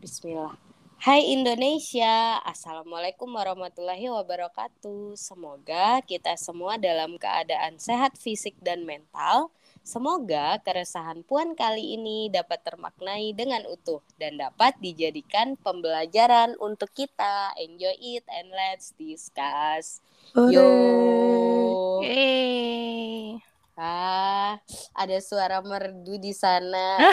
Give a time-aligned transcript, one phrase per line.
[0.00, 0.56] Bismillah.
[0.96, 5.12] Hai Indonesia, Assalamualaikum warahmatullahi wabarakatuh.
[5.12, 9.52] Semoga kita semua dalam keadaan sehat fisik dan mental.
[9.84, 17.52] Semoga keresahan Puan kali ini dapat termaknai dengan utuh dan dapat dijadikan pembelajaran untuk kita.
[17.60, 20.00] Enjoy it and let's discuss.
[20.32, 22.00] Yo.
[22.00, 23.36] Yeay.
[23.76, 24.64] Ah,
[24.96, 27.04] ada suara merdu di sana.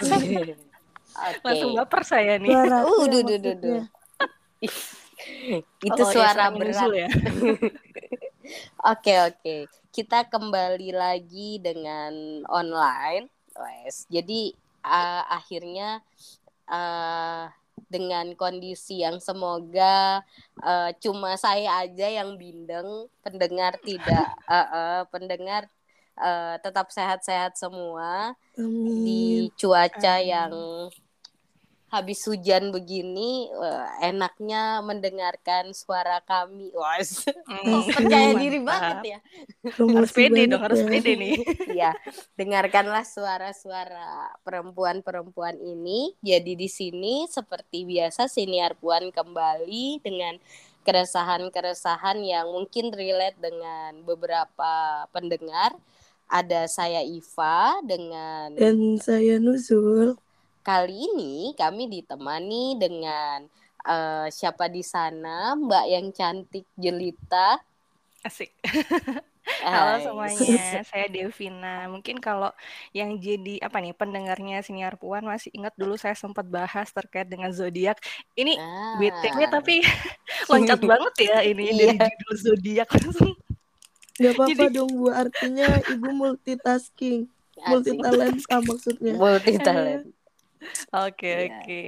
[1.44, 2.50] Langsung baper saya nih.
[2.52, 3.82] Suara Uh, duh, duh, duh, duh.
[5.88, 7.00] Itu Oh, ya, suara nyusul berat.
[7.04, 7.08] ya.
[8.90, 9.56] Oke, oke.
[9.94, 13.30] Kita kembali lagi dengan online.
[13.54, 14.10] Wes.
[14.10, 14.50] Jadi
[14.82, 16.02] uh, akhirnya
[16.66, 17.46] uh,
[17.86, 20.22] dengan kondisi yang semoga
[20.62, 25.70] uh, cuma saya aja yang bindeng, pendengar tidak, uh, uh, pendengar
[26.20, 28.36] uh, tetap sehat-sehat semua
[28.94, 29.52] di Amin.
[29.58, 30.28] cuaca Amin.
[30.30, 30.52] yang
[31.90, 36.94] habis hujan begini wah, enaknya mendengarkan suara kami wah
[37.50, 39.18] Hmm, percaya diri banget ya
[39.90, 40.86] Harus pede dong, harus ya.
[40.86, 41.34] pede nih.
[41.82, 41.90] ya
[42.38, 50.38] dengarkanlah suara-suara perempuan-perempuan ini jadi di sini seperti biasa siniar puan kembali dengan
[50.86, 55.74] keresahan-keresahan yang mungkin relate dengan beberapa pendengar
[56.30, 60.14] ada saya Iva dengan Dan saya Nuzul.
[60.62, 63.42] Kali ini kami ditemani dengan
[63.82, 67.58] eh, siapa di sana, Mbak yang cantik jelita.
[68.22, 68.54] Asik.
[69.64, 71.88] Halo semuanya, saya Devina.
[71.90, 72.52] Mungkin kalau
[72.92, 77.50] yang jadi apa nih pendengarnya siniar Puan masih ingat dulu saya sempat bahas terkait dengan
[77.50, 77.98] zodiak.
[78.36, 79.00] Ini Ah.
[79.00, 79.82] BTW tapi
[80.52, 82.06] loncat banget ya ini dari Iya.
[82.14, 83.32] judul zodiak langsung.
[84.20, 87.20] Gak apa-apa Jadi- dong Bu, artinya Ibu multitasking.
[87.60, 88.00] Multi Asik.
[88.00, 89.12] talenta maksudnya.
[89.16, 90.04] Multi talent.
[90.92, 91.56] Oke, Iya.
[91.56, 91.82] oke.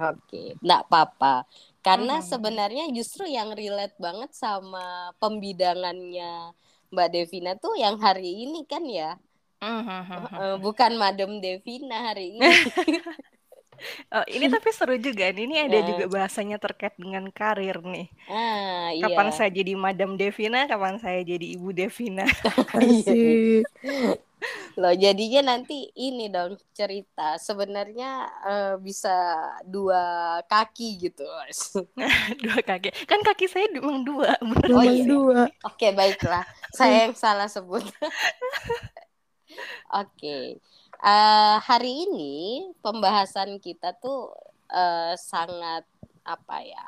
[0.00, 1.34] Oke, nggak apa-apa.
[1.80, 2.24] Karena Mhm.
[2.24, 6.54] sebenarnya justru yang relate banget sama pembidangannya
[6.88, 9.18] Mbak Devina tuh yang hari ini kan ya.
[9.58, 12.38] Eh, bukan Madam Devina hari ini.
[14.12, 15.44] Oh, ini tapi seru juga nih.
[15.46, 18.08] Ini ada juga bahasanya terkait dengan karir nih.
[18.28, 19.04] ah, iya.
[19.08, 22.26] Kapan saya jadi Madam Devina, kapan saya jadi Ibu Devina.
[22.78, 23.10] Iya.
[23.10, 23.62] Asik.
[24.78, 27.34] Loh, jadinya nanti ini dong cerita.
[27.42, 29.10] Sebenarnya eh, bisa
[29.66, 31.26] dua kaki gitu.
[32.46, 32.94] dua kaki.
[33.10, 34.38] Kan kaki saya memang dua.
[34.38, 34.70] bener.
[34.70, 35.02] Oh, iya.
[35.02, 35.40] dua.
[35.66, 36.46] Oke, baiklah.
[36.70, 37.82] Saya yang salah sebut.
[39.90, 40.62] Oke.
[40.98, 42.34] Eh, hari ini
[42.82, 44.34] pembahasan kita tuh
[44.66, 45.86] eh, sangat
[46.26, 46.86] apa ya?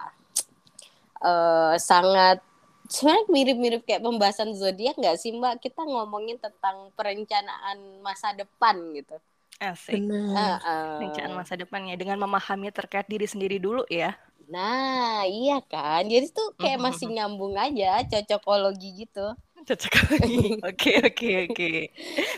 [1.23, 2.43] Eh, sangat
[2.91, 5.63] sebenarnya mirip-mirip kayak pembahasan zodiak nggak sih Mbak?
[5.63, 9.15] Kita ngomongin tentang perencanaan masa depan gitu.
[9.63, 10.03] Asik.
[10.03, 10.59] Benar.
[10.59, 10.99] Heeh.
[11.07, 14.17] Rencana masa depannya dengan memahami terkait diri sendiri dulu ya.
[14.51, 16.03] Nah, iya kan.
[16.11, 19.31] Jadi tuh kayak masih nyambung aja, cocokologi gitu.
[19.67, 20.37] Cocok lagi.
[20.71, 21.71] Oke, oke, oke.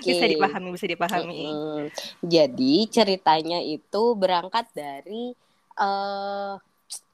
[0.03, 1.47] Bisa dipahami, bisa dipahami.
[1.49, 1.89] Mm-mm.
[2.27, 5.33] Jadi ceritanya itu berangkat dari
[5.73, 6.53] eh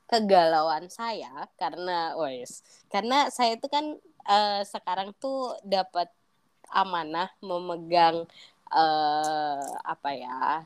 [0.08, 3.92] kegalauan saya karena wes karena saya itu kan
[4.24, 6.08] eh, sekarang tuh dapat
[6.72, 8.25] amanah memegang
[8.72, 10.64] eh apa ya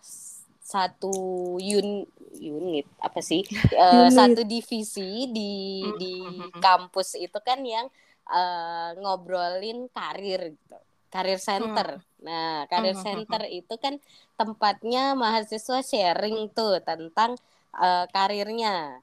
[0.63, 1.13] satu
[1.59, 3.43] un- unit apa sih
[3.75, 4.15] Eh, Unit.
[4.15, 6.15] satu divisi di di
[6.63, 7.91] kampus itu kan yang
[8.33, 10.79] eh, ngobrolin karir gitu.
[11.13, 11.89] Karir center.
[12.27, 13.05] Nah karir Mhm.
[13.05, 13.95] center itu kan
[14.41, 17.37] tempatnya mahasiswa sharing tuh tentang
[17.77, 19.01] eh, karirnya.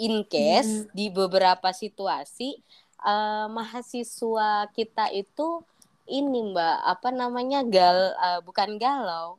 [0.00, 2.56] In case di beberapa situasi
[3.04, 5.60] eh, mahasiswa kita itu
[6.10, 9.36] ini mbak apa namanya gal eh, bukan galau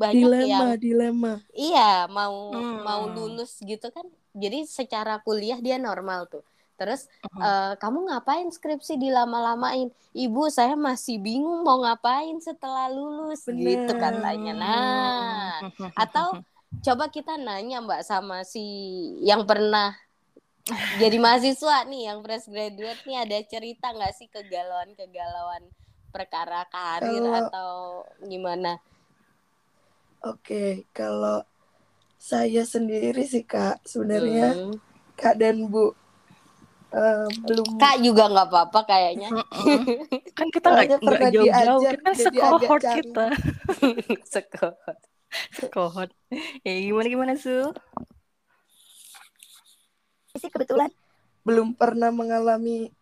[0.00, 1.32] banyak Dilema, yang dilema.
[1.52, 2.80] iya mau Hmm.
[2.86, 4.06] mau lulus gitu kan.
[4.32, 6.42] Jadi secara kuliah dia normal tuh
[6.80, 7.40] terus Mhm.
[7.40, 14.00] eh, kamu ngapain skripsi dilama-lamain ibu saya masih bingung mau ngapain setelah lulus gitu Bener.
[14.00, 15.52] katanya nah
[16.02, 16.40] atau
[16.80, 18.64] coba kita nanya mbak sama si
[19.20, 19.92] yang pernah
[20.96, 25.68] jadi mahasiswa nih yang fresh graduate nih ada cerita nggak sih kegalauan kegalauan
[26.08, 27.72] perkara karir Kalau- atau
[28.22, 28.80] gimana
[30.20, 31.40] Oke, kalau
[32.20, 34.76] saya sendiri sih Kak, sebenarnya Hmm.
[35.16, 35.96] Kak dan Bu
[36.90, 39.30] eh, belum kak juga nggak apa-apa kayaknya.
[40.34, 40.88] Kan kita nggak
[41.32, 43.26] jauh-jauh, diajar, kita kan sekohort kita.
[44.34, 44.94] sekolah
[45.54, 46.10] Sekohort.
[46.66, 47.70] Ya gimana gimana Su?
[50.38, 50.88] sih kebetulan
[51.42, 52.94] belum pernah mengalami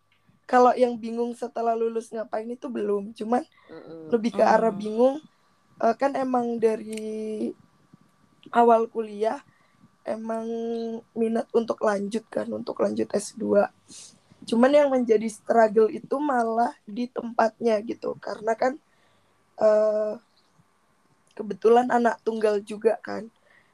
[0.49, 4.09] kalau yang bingung setelah lulus ngapain itu belum, cuman Mm-mm.
[4.09, 5.21] lebih ke arah bingung
[5.77, 7.53] eh, kan emang dari
[8.49, 9.39] awal kuliah
[10.07, 10.47] emang
[11.13, 13.67] minat untuk lanjut kan untuk lanjut S2
[14.47, 18.15] cuman yang menjadi struggle itu malah di tempatnya gitu.
[18.17, 18.79] Karena kan
[19.59, 20.15] uh,
[21.35, 23.27] kebetulan anak tunggal juga kan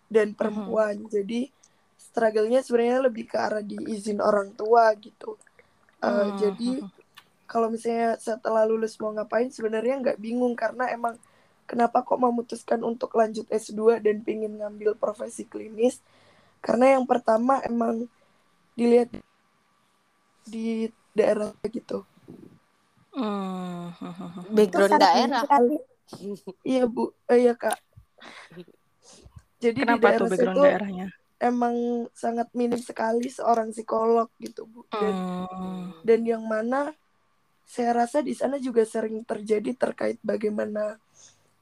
[0.10, 1.06] dan perempuan.
[1.06, 1.12] Uh-huh.
[1.12, 1.50] jadi
[1.95, 5.38] struggle-nya sebenarnya lebih ke arah diizin orang tua gitu.
[6.01, 6.30] Uh, uh-huh.
[6.44, 6.71] jadi
[7.45, 10.57] kalau misalnya setelah lulus mau ngapain sebenarnya nggak bingung.
[10.57, 11.16] Karena emang
[11.65, 16.01] kenapa kok memutuskan untuk lanjut S2 dan pingin ngambil profesi klinis
[16.65, 18.09] karena yang pertama emang
[18.73, 19.13] dilihat
[20.45, 22.06] di daerah gitu.
[23.13, 23.94] Hmm.
[24.56, 25.41] Background daerah.
[26.62, 27.77] Iya bu, eh, iya kak.
[29.57, 31.07] Jadi Kenapa di daerah tuh background itu daerahnya?
[31.41, 31.75] Emang
[32.13, 34.85] sangat minim sekali seorang psikolog gitu bu.
[34.89, 36.06] Dan, hmm.
[36.06, 36.94] dan yang mana
[37.65, 41.01] saya rasa di sana juga sering terjadi terkait bagaimana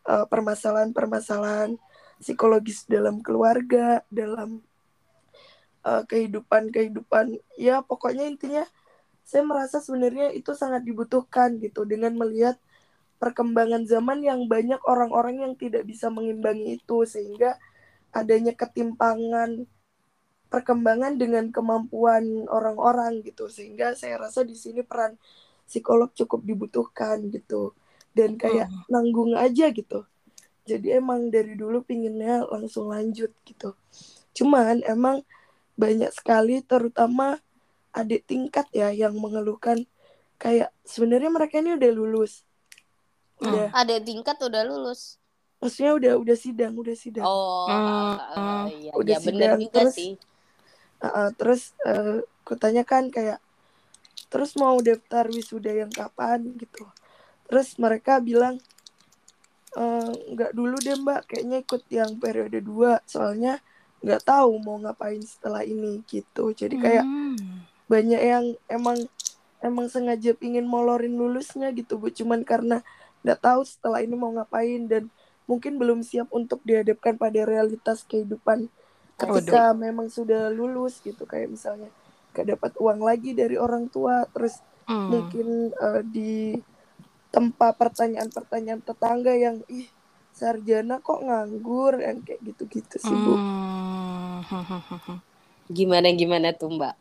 [0.08, 1.76] uh, permasalahan-permasalahan
[2.20, 4.64] psikologis dalam keluarga, dalam
[5.84, 8.64] uh, kehidupan kehidupan ya pokoknya intinya
[9.24, 12.60] saya merasa sebenarnya itu sangat dibutuhkan gitu dengan melihat
[13.24, 17.56] perkembangan zaman yang banyak orang-orang yang tidak bisa mengimbangi itu sehingga
[18.12, 19.64] adanya ketimpangan
[20.52, 23.48] perkembangan dengan kemampuan orang-orang gitu.
[23.48, 25.16] Sehingga saya rasa di sini peran
[25.66, 27.72] psikolog cukup dibutuhkan gitu
[28.14, 28.90] dan kayak hmm.
[28.90, 30.06] nanggung aja gitu
[30.64, 33.76] jadi emang dari dulu pinginnya langsung lanjut gitu
[34.34, 35.22] cuman emang
[35.74, 37.42] banyak sekali terutama
[37.94, 39.86] adik tingkat ya yang mengeluhkan
[40.42, 42.44] kayak sebenarnya mereka ini udah lulus.
[43.40, 43.48] Hmm.
[43.48, 43.66] Udah.
[43.70, 43.80] Hmm.
[43.80, 45.22] Adik tingkat udah lulus.
[45.64, 47.24] Maksudnya udah udah sidang, udah sidang.
[47.24, 48.14] Oh, hmm.
[48.36, 50.12] uh, iya, udah ya, sidang juga terus, sih.
[51.00, 53.40] Uh, uh, terus uh, kutanya kan kayak
[54.28, 56.84] terus mau daftar wisuda yang kapan gitu.
[57.50, 58.60] Terus mereka bilang
[60.34, 63.58] nggak uh, dulu deh mbak, kayaknya ikut yang periode 2 soalnya
[64.04, 67.64] nggak tahu mau ngapain setelah ini gitu jadi kayak hmm.
[67.88, 69.00] banyak yang emang
[69.64, 72.84] emang sengaja pingin molorin lulusnya gitu bu cuman karena
[73.24, 75.08] nggak tahu setelah ini mau ngapain dan
[75.48, 78.68] mungkin belum siap untuk dihadapkan pada realitas kehidupan
[79.16, 81.88] ketika oh, memang sudah lulus gitu kayak misalnya
[82.36, 84.60] gak dapat uang lagi dari orang tua terus
[84.90, 85.08] hmm.
[85.08, 85.48] mungkin
[85.80, 86.60] uh, di
[87.34, 89.90] tempat pertanyaan-pertanyaan tetangga yang ih
[90.34, 93.34] sarjana kok nganggur yang kayak gitu-gitu sih bu.
[93.34, 95.18] Hmm.
[95.78, 96.94] Gimana gimana tuh mbak?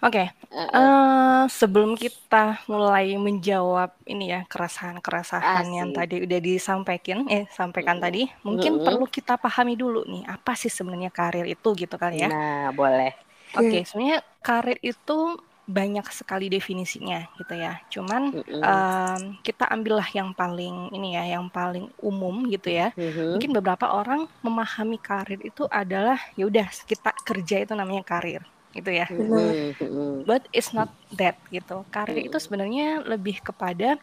[0.00, 0.56] Oke, okay.
[0.56, 8.00] uh, uh, sebelum kita mulai menjawab ini ya keresahan-keresahan yang tadi udah disampaikan, eh sampaikan
[8.00, 12.00] uh, tadi, mungkin uh, perlu kita pahami dulu nih apa sih sebenarnya karir itu gitu
[12.00, 12.32] kali ya?
[12.32, 13.12] Nah boleh.
[13.60, 15.36] Oke, okay, sebenarnya karir itu
[15.70, 17.78] banyak sekali definisinya gitu ya.
[17.86, 18.60] Cuman mm -hmm.
[18.60, 22.90] um, kita ambillah yang paling ini ya, yang paling umum gitu ya.
[22.98, 23.28] Mm -hmm.
[23.38, 28.42] Mungkin beberapa orang memahami karir itu adalah ya udah kita kerja itu namanya karir
[28.74, 29.06] gitu ya.
[29.06, 29.30] Mm
[29.78, 30.10] -hmm.
[30.26, 31.86] But it's not that gitu.
[31.94, 32.28] Karir mm -hmm.
[32.34, 33.96] itu sebenarnya lebih kepada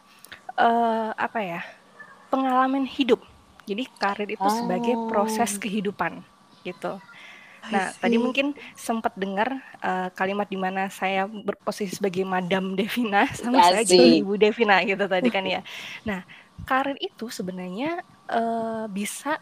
[0.56, 1.62] uh, apa ya?
[2.28, 3.24] pengalaman hidup.
[3.68, 4.52] Jadi karir itu oh.
[4.52, 5.60] sebagai proses oh.
[5.60, 6.24] kehidupan
[6.64, 7.00] gitu.
[7.68, 13.60] Nah, tadi mungkin sempat dengar uh, kalimat di mana saya berposisi sebagai Madam Devina sama
[13.60, 15.60] saya jadi Ibu Devina gitu tadi kan ya.
[16.08, 16.24] Nah,
[16.64, 18.00] karir itu sebenarnya
[18.30, 19.36] uh, bisa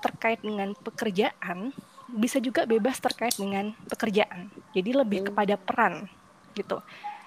[0.00, 1.74] terkait dengan pekerjaan,
[2.08, 4.48] bisa juga bebas terkait dengan pekerjaan.
[4.72, 5.28] Jadi lebih hmm.
[5.32, 5.94] kepada peran
[6.56, 6.80] gitu.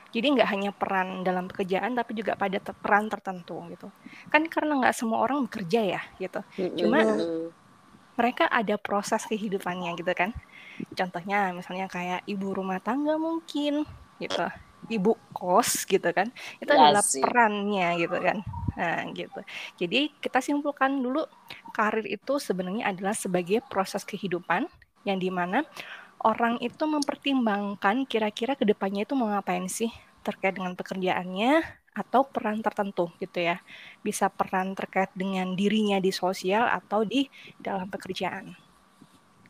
[0.09, 3.93] Jadi nggak hanya peran dalam pekerjaan, tapi juga pada peran tertentu gitu.
[4.33, 6.41] Kan karena nggak semua orang bekerja ya gitu.
[6.81, 7.05] Cuma
[8.19, 10.35] mereka ada proses kehidupannya gitu kan.
[10.91, 13.87] Contohnya misalnya kayak ibu rumah tangga mungkin
[14.19, 14.45] gitu.
[14.91, 16.27] Ibu kos gitu kan.
[16.59, 17.23] Itu ya adalah sih.
[17.23, 18.43] perannya gitu kan.
[18.75, 19.39] Nah, gitu.
[19.79, 21.23] Jadi kita simpulkan dulu
[21.71, 24.67] karir itu sebenarnya adalah sebagai proses kehidupan
[25.07, 25.63] yang di mana
[26.27, 29.87] orang itu mempertimbangkan kira-kira ke depannya itu mau ngapain sih
[30.19, 33.59] terkait dengan pekerjaannya atau peran tertentu gitu ya.
[34.05, 37.27] Bisa peran terkait dengan dirinya di sosial atau di
[37.59, 38.53] dalam pekerjaan.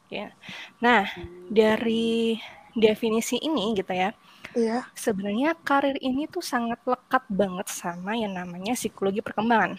[0.10, 0.34] Ya.
[0.82, 1.06] Nah,
[1.48, 2.40] dari
[2.74, 4.10] definisi ini gitu ya.
[4.58, 4.90] Iya.
[4.98, 9.78] Sebenarnya karir ini tuh sangat lekat banget sama yang namanya psikologi perkembangan.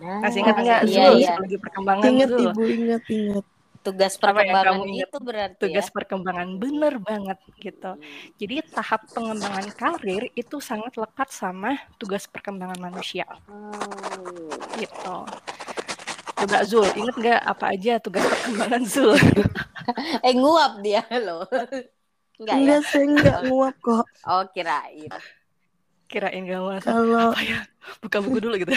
[0.00, 1.34] Nah, Masih ingat nggak iya, iya.
[1.34, 2.06] psikologi perkembangan?
[2.06, 3.46] Ingat Ibu, ingat, ingat
[3.80, 5.92] tugas perkembangan itu berarti tugas ya?
[5.92, 7.92] perkembangan bener banget gitu.
[8.36, 13.24] Jadi tahap pengembangan karir itu sangat lekat sama tugas perkembangan manusia.
[13.48, 14.52] Hmm.
[14.76, 15.16] gitu.
[16.40, 19.16] Coba Zul inget nggak apa aja tugas perkembangan Zul?
[20.22, 21.48] Eh nguap dia loh.
[22.38, 22.90] Enggak, enggak ya?
[22.94, 24.06] sih enggak nguap kok.
[24.28, 25.10] Oh kirain.
[26.06, 27.60] Kirain gak mau kalau apa ya?
[27.98, 28.70] Buka buku dulu gitu.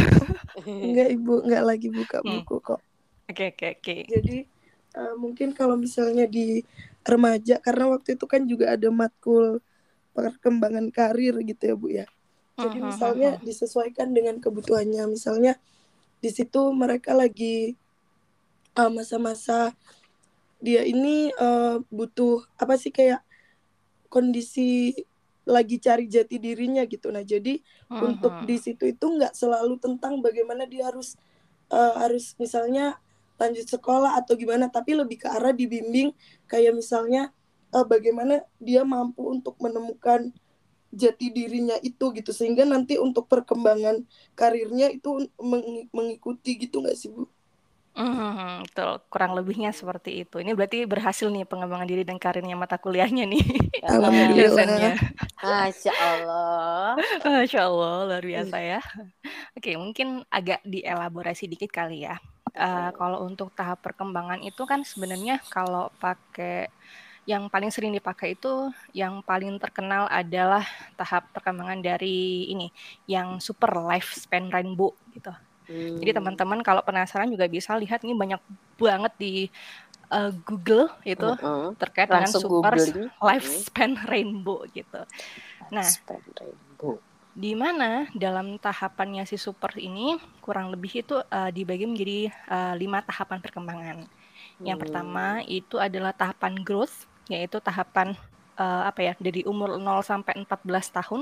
[0.66, 1.44] Enggak ibu.
[1.44, 2.30] Enggak lagi buka hmm.
[2.42, 2.82] buku kok.
[3.30, 3.84] Oke okay, oke okay, oke.
[3.84, 4.00] Okay.
[4.10, 4.38] jadi
[4.98, 6.62] uh, mungkin kalau misalnya di
[7.04, 9.60] remaja karena waktu itu kan juga ada matkul
[10.14, 12.06] perkembangan karir gitu ya Bu ya.
[12.54, 13.44] Jadi uh-huh, misalnya uh-huh.
[13.44, 15.10] disesuaikan dengan kebutuhannya.
[15.10, 15.58] Misalnya
[16.22, 17.76] di situ mereka lagi
[18.78, 19.74] uh, masa-masa
[20.64, 23.20] dia ini uh, butuh apa sih kayak
[24.08, 24.96] kondisi
[25.44, 27.12] lagi cari jati dirinya gitu.
[27.12, 28.06] Nah jadi uh-huh.
[28.06, 31.20] untuk di situ itu nggak selalu tentang bagaimana dia harus
[31.74, 33.02] uh, harus misalnya
[33.44, 36.16] lanjut sekolah atau gimana tapi lebih ke arah dibimbing
[36.48, 37.36] kayak misalnya
[37.76, 40.32] uh, bagaimana dia mampu untuk menemukan
[40.94, 44.06] jati dirinya itu gitu sehingga nanti untuk perkembangan
[44.38, 47.26] karirnya itu meng mengikuti gitu nggak sih bu?
[47.94, 49.06] Hmm, betul.
[49.06, 50.42] Kurang lebihnya seperti itu.
[50.42, 53.46] Ini berarti berhasil nih pengembangan diri dan karirnya mata kuliahnya nih.
[53.86, 54.98] Alhamdulillah.
[55.38, 56.98] Masya Allah.
[57.22, 58.82] Masya Allah, luar biasa ya.
[59.54, 62.18] Oke, mungkin agak dielaborasi dikit kali ya.
[62.54, 66.70] Uh, kalau untuk tahap perkembangan itu kan sebenarnya kalau pakai
[67.26, 70.62] yang paling sering dipakai itu yang paling terkenal adalah
[71.00, 72.68] tahap perkembangan dari ini
[73.10, 75.32] yang super lifespan rainbow gitu.
[75.66, 75.98] Hmm.
[75.98, 78.38] Jadi teman-teman kalau penasaran juga bisa lihat ini banyak
[78.76, 79.34] banget di
[80.12, 83.10] uh, Google itu uh terkait Langsung dengan super googling.
[83.24, 85.02] lifespan rainbow gitu.
[85.72, 85.88] Nah,
[86.38, 87.00] rainbow.
[87.34, 93.02] Di mana dalam tahapannya si super ini kurang lebih itu uh, dibagi menjadi uh, lima
[93.02, 93.98] tahapan perkembangan.
[94.62, 94.84] Yang hmm.
[94.86, 98.14] pertama itu adalah tahapan growth yaitu tahapan
[98.62, 101.22] uh, apa ya dari umur 0 sampai 14 tahun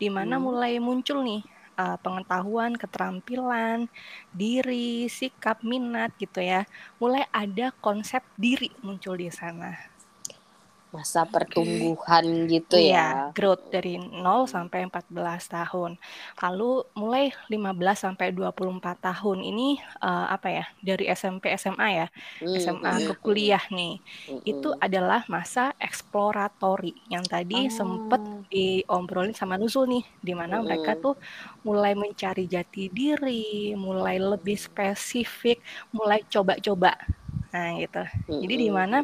[0.00, 0.44] di mana hmm.
[0.48, 1.44] mulai muncul nih
[1.76, 3.84] uh, pengetahuan, keterampilan,
[4.32, 6.64] diri, sikap, minat gitu ya.
[6.96, 9.99] Mulai ada konsep diri muncul di sana
[10.90, 12.50] masa pertumbuhan okay.
[12.58, 13.34] gitu iya, ya.
[13.34, 14.20] growth dari 0
[14.50, 15.10] sampai 14
[15.46, 15.94] tahun.
[16.42, 20.64] Lalu mulai 15 sampai 24 tahun ini uh, apa ya?
[20.82, 22.06] Dari SMP SMA ya.
[22.42, 23.22] Hmm, SMA hmm, ke hmm.
[23.22, 24.02] kuliah nih.
[24.26, 24.82] Hmm, Itu hmm.
[24.82, 27.72] adalah masa eksploratory yang tadi oh.
[27.72, 30.64] sempet diobrolin sama Nuzul nih di mana hmm.
[30.66, 31.14] mereka tuh
[31.62, 35.62] mulai mencari jati diri, mulai lebih spesifik,
[35.94, 36.98] mulai coba-coba
[37.50, 38.02] Nah, gitu.
[38.46, 39.02] Jadi di mana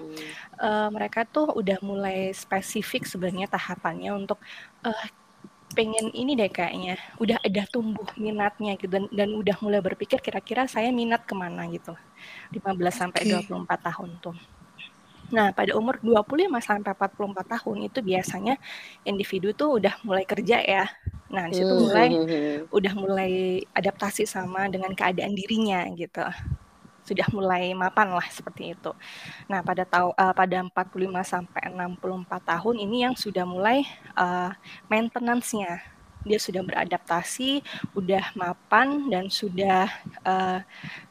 [0.62, 4.38] uh, mereka tuh udah mulai spesifik sebenarnya tahapannya untuk
[4.86, 5.06] uh,
[5.74, 10.64] pengen ini deh kayaknya udah ada tumbuh minatnya gitu dan, dan udah mulai berpikir kira-kira
[10.70, 11.92] saya minat ke mana gitu
[12.54, 13.44] 15 sampai okay.
[13.44, 14.36] 24 tahun tuh.
[15.26, 18.54] Nah, pada umur 25 sampai 44 tahun itu biasanya
[19.02, 20.86] individu tuh udah mulai kerja ya.
[21.34, 22.08] Nah, di situ mulai
[22.70, 23.32] udah mulai
[23.74, 26.22] adaptasi sama dengan keadaan dirinya gitu
[27.06, 28.90] sudah mulai mapan lah seperti itu.
[29.46, 33.86] Nah, pada tahu uh, pada 45 sampai 64 tahun ini yang sudah mulai
[34.18, 34.50] uh,
[34.90, 35.78] maintenance-nya.
[36.26, 37.62] Dia sudah beradaptasi,
[37.94, 39.86] udah mapan dan sudah
[40.26, 40.58] uh,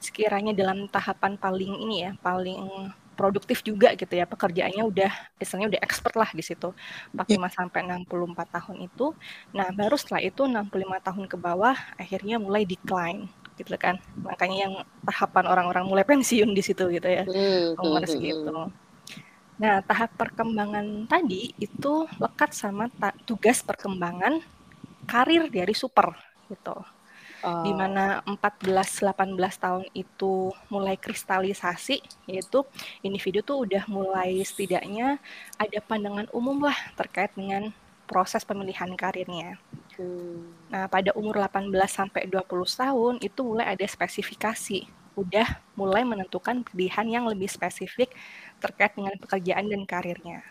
[0.03, 5.81] sekiranya dalam tahapan paling ini ya, paling produktif juga gitu ya pekerjaannya udah misalnya udah
[5.81, 6.75] expert lah di situ
[7.15, 7.47] 45 yeah.
[7.47, 8.11] sampai 64
[8.59, 9.15] tahun itu
[9.55, 14.73] nah baru setelah itu 65 tahun ke bawah akhirnya mulai decline gitu kan makanya yang
[15.07, 18.69] tahapan orang-orang mulai pensiun di situ gitu ya hmm, umur hmm, segitu hmm.
[19.55, 22.91] nah tahap perkembangan tadi itu lekat sama
[23.23, 24.43] tugas perkembangan
[25.07, 26.11] karir dari super
[26.51, 26.75] gitu
[27.45, 27.63] oh.
[27.63, 32.67] di mana 14-18 tahun itu mulai kristalisasi yaitu
[33.05, 35.21] individu tuh udah mulai setidaknya
[35.55, 37.71] ada pandangan umum lah terkait dengan
[38.05, 39.57] proses pemilihan karirnya.
[39.95, 40.51] Hmm.
[40.71, 44.87] Nah, pada umur 18 sampai 20 tahun itu mulai ada spesifikasi.
[45.15, 48.11] Udah mulai menentukan pilihan yang lebih spesifik
[48.59, 50.43] terkait dengan pekerjaan dan karirnya.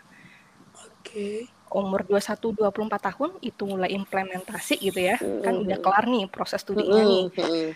[0.73, 0.99] Oke.
[1.01, 1.37] Okay.
[1.75, 5.17] Umur 21 24 tahun itu mulai implementasi gitu ya.
[5.17, 5.41] Hmm.
[5.43, 7.09] Kan udah kelar nih proses studinya hmm.
[7.09, 7.25] nih.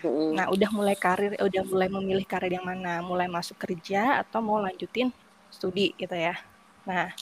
[0.02, 0.30] Hmm.
[0.34, 4.58] Nah, udah mulai karir udah mulai memilih karir yang mana, mulai masuk kerja atau mau
[4.58, 5.14] lanjutin
[5.50, 6.38] studi gitu ya.
[6.86, 7.12] Nah,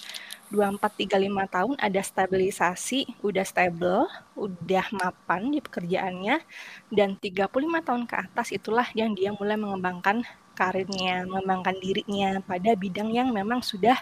[0.48, 6.40] 24 35 tahun ada stabilisasi, udah stable, udah mapan di pekerjaannya
[6.88, 7.52] dan 35
[7.84, 10.24] tahun ke atas itulah yang dia mulai mengembangkan
[10.56, 13.94] karirnya, mengembangkan dirinya pada bidang yang memang sudah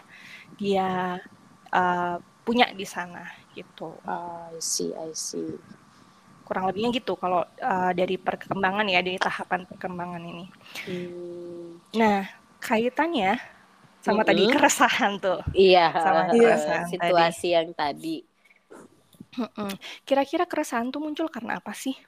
[0.57, 1.21] dia
[1.75, 3.93] uh, punya di sana gitu.
[4.07, 5.59] Uh, I see, I see.
[6.47, 10.47] Kurang lebihnya gitu kalau uh, dari perkembangan ya dari tahapan perkembangan ini.
[10.87, 11.83] Hmm.
[11.99, 12.23] Nah,
[12.63, 13.56] kaitannya
[14.07, 14.31] sama mm-hmm.
[14.31, 15.41] tadi keresahan tuh.
[15.51, 17.57] Iya, sama keresahan situasi tadi.
[17.59, 18.17] yang tadi.
[20.07, 21.99] Kira-kira keresahan tuh muncul karena apa sih?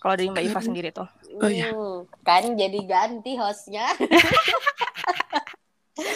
[0.00, 1.04] Kalau dari Mbak Iva sendiri tuh.
[1.44, 1.68] Oh iya.
[1.76, 3.84] Hmm, kan jadi ganti hostnya.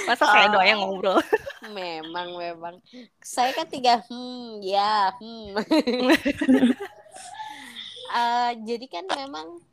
[0.08, 1.20] Masa saya oh, doang ngobrol?
[1.76, 2.76] Memang, memang.
[3.24, 5.56] Saya kan tiga, hmm, ya, hmm.
[8.12, 9.64] uh, jadi kan memang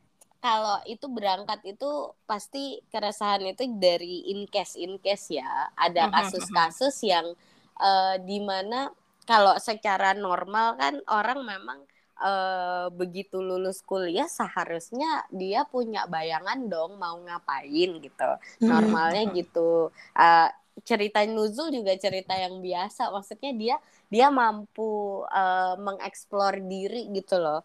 [0.42, 5.70] kalau itu berangkat itu pasti keresahan itu dari in case in case ya.
[5.78, 7.38] Ada kasus-kasus yang
[7.78, 8.90] uh, di mana
[9.30, 11.80] kalau secara normal kan orang memang
[12.18, 18.32] uh, begitu lulus kuliah seharusnya dia punya bayangan dong mau ngapain gitu.
[18.66, 19.94] Normalnya gitu.
[20.18, 20.50] Uh,
[20.82, 23.14] cerita Nuzul juga cerita yang biasa.
[23.14, 23.76] Maksudnya dia
[24.10, 27.62] dia mampu uh, mengeksplor diri gitu loh.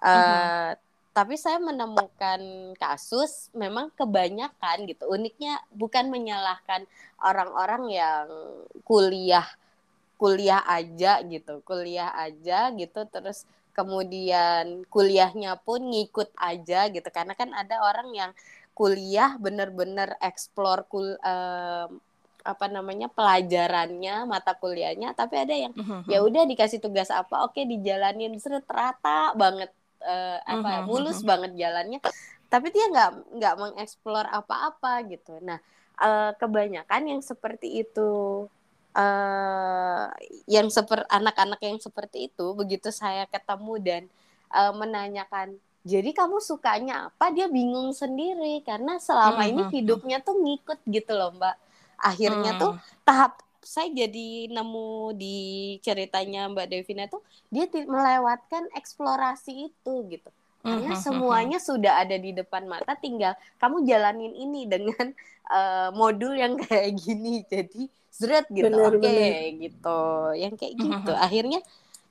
[0.00, 0.83] Uh, uh-huh.
[1.14, 6.82] Tapi saya menemukan kasus memang kebanyakan gitu uniknya bukan menyalahkan
[7.22, 8.26] orang-orang yang
[8.82, 9.46] kuliah
[10.18, 13.46] kuliah aja gitu kuliah aja gitu terus
[13.78, 18.30] kemudian kuliahnya pun ngikut aja gitu karena kan ada orang yang
[18.74, 21.86] kuliah bener-bener explore kul uh,
[22.44, 26.04] apa namanya pelajarannya mata kuliahnya tapi ada yang uh-huh.
[26.10, 29.70] ya udah dikasih tugas apa oke dijalanin seret rata banget
[30.04, 30.86] uh, apa uh-huh.
[30.86, 31.98] mulus banget jalannya
[32.52, 35.58] tapi dia nggak nggak mengeksplor apa-apa gitu nah
[35.98, 38.44] uh, kebanyakan yang seperti itu
[38.94, 40.06] uh,
[40.46, 44.02] yang seperti anak-anak yang seperti itu begitu saya ketemu dan
[44.52, 49.50] uh, menanyakan jadi kamu sukanya apa dia bingung sendiri karena selama uh-huh.
[49.50, 51.56] ini hidupnya tuh ngikut gitu loh mbak
[52.04, 52.60] akhirnya hmm.
[52.60, 52.72] tuh
[53.06, 55.36] tahap saya jadi nemu di
[55.80, 60.30] ceritanya Mbak Devina tuh dia melewatkan eksplorasi itu gitu.
[60.64, 65.12] Karena hmm, hmm, semuanya sudah ada di depan mata tinggal kamu jalanin ini dengan
[65.52, 67.44] uh, modul yang kayak gini.
[67.44, 68.72] Jadi zret gitu.
[68.72, 70.00] Oke okay, gitu.
[70.32, 71.12] Yang kayak gitu.
[71.12, 71.60] Akhirnya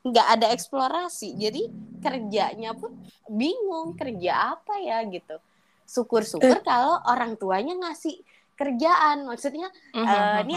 [0.06, 1.34] nggak ada eksplorasi.
[1.34, 1.66] Jadi
[1.98, 2.94] kerjanya pun
[3.26, 3.98] bingung.
[3.98, 5.42] Kerja apa ya gitu.
[5.90, 6.62] Syukur-syukur eh.
[6.62, 8.22] kalau orang tuanya ngasih
[8.54, 9.26] kerjaan.
[9.26, 9.66] Maksudnya
[9.98, 10.06] mm-hmm.
[10.06, 10.56] uh, ini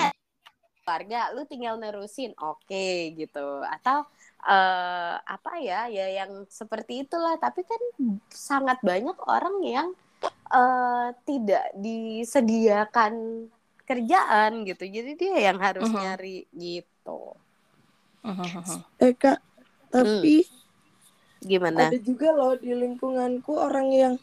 [0.86, 4.06] keluarga lu tinggal nerusin oke okay, gitu atau
[4.46, 7.82] uh, apa ya ya yang seperti itulah tapi kan
[8.30, 9.88] sangat banyak orang yang
[10.54, 13.46] uh, tidak disediakan
[13.82, 15.98] kerjaan gitu jadi dia yang harus uh-huh.
[15.98, 17.34] nyari gitu
[18.22, 19.02] uh-huh.
[19.02, 19.42] eh kak
[19.90, 21.46] tapi hmm.
[21.50, 24.14] gimana ada juga loh di lingkunganku orang yang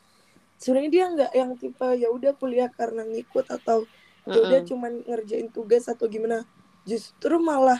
[0.63, 3.83] sebenarnya dia nggak yang tipe ya udah kuliah karena ngikut atau
[4.23, 4.69] ya udah mm -hmm.
[4.69, 6.47] cuman ngerjain tugas atau gimana
[6.87, 7.79] justru malah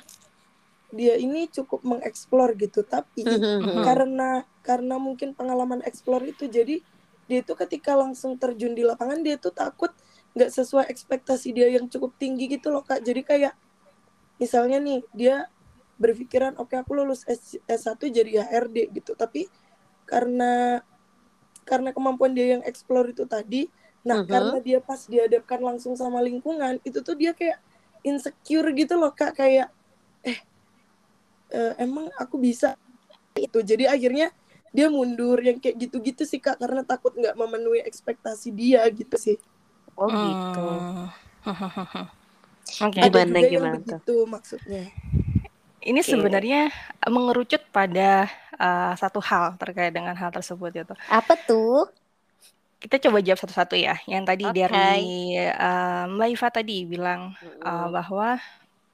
[0.94, 3.84] dia ini cukup mengeksplor gitu tapi mm -hmm.
[3.84, 4.30] karena
[4.62, 6.84] karena mungkin pengalaman eksplor itu jadi
[7.28, 9.90] dia itu ketika langsung terjun di lapangan dia tuh takut
[10.34, 13.54] nggak sesuai ekspektasi dia yang cukup tinggi gitu loh kak jadi kayak
[14.42, 15.48] misalnya nih dia
[16.02, 19.48] berpikiran oke okay, aku lulus S S1 jadi HRD gitu tapi
[20.10, 20.82] karena
[21.64, 23.70] karena kemampuan dia yang explore itu tadi
[24.04, 24.30] nah uh -huh.
[24.30, 27.60] karena dia pas dihadapkan langsung sama lingkungan itu tuh dia kayak
[28.04, 29.72] insecure gitu loh kak kayak
[30.24, 30.40] eh
[31.56, 32.76] uh, emang aku bisa
[33.40, 34.30] itu jadi akhirnya
[34.74, 39.38] dia mundur yang kayak gitu-gitu sih kak karena takut nggak memenuhi ekspektasi dia gitu sih
[39.96, 40.68] oh gitu
[41.48, 42.08] hmm.
[42.92, 43.02] okay.
[43.08, 44.84] ada gimana, juga gimana yang begitu maksudnya
[45.84, 46.12] ini okay.
[46.16, 46.62] sebenarnya
[47.12, 50.96] mengerucut pada uh, satu hal terkait dengan hal tersebut itu.
[51.12, 51.92] Apa tuh?
[52.84, 53.96] Kita coba jawab satu-satu ya.
[54.04, 54.56] Yang tadi okay.
[54.60, 57.32] dari uh, Mbak Iva tadi bilang
[57.64, 58.36] uh, bahwa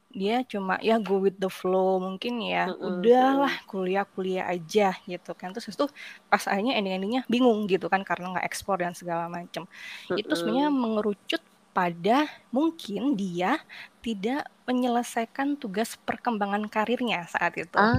[0.10, 2.88] dia cuma ya go with the flow mungkin ya mm -hmm.
[2.98, 5.86] udahlah kuliah-kuliah aja gitu kan terus itu
[6.26, 9.70] pas akhirnya ending-endingnya bingung gitu kan karena nggak ekspor dan segala macam mm
[10.10, 10.18] -hmm.
[10.18, 11.42] itu sebenarnya mengerucut
[11.80, 13.56] pada mungkin dia
[14.04, 17.80] tidak menyelesaikan tugas perkembangan karirnya saat itu.
[17.80, 17.96] Ah,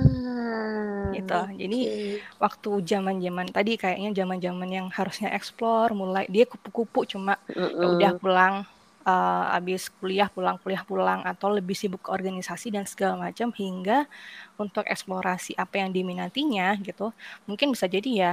[1.17, 1.41] gitu.
[1.57, 1.81] Jadi
[2.37, 8.55] waktu zaman-zaman tadi kayaknya zaman-zaman yang harusnya eksplor, mulai dia kupu-kupu cuma mm udah pulang
[9.09, 14.05] uh, habis kuliah pulang kuliah pulang atau lebih sibuk ke organisasi dan segala macam hingga
[14.61, 17.17] untuk eksplorasi apa yang diminatinya gitu.
[17.49, 18.33] Mungkin bisa jadi ya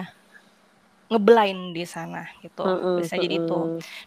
[1.07, 2.63] ngeblind di sana gitu.
[2.63, 2.95] Mm -hmm.
[2.99, 3.59] bisa jadi itu.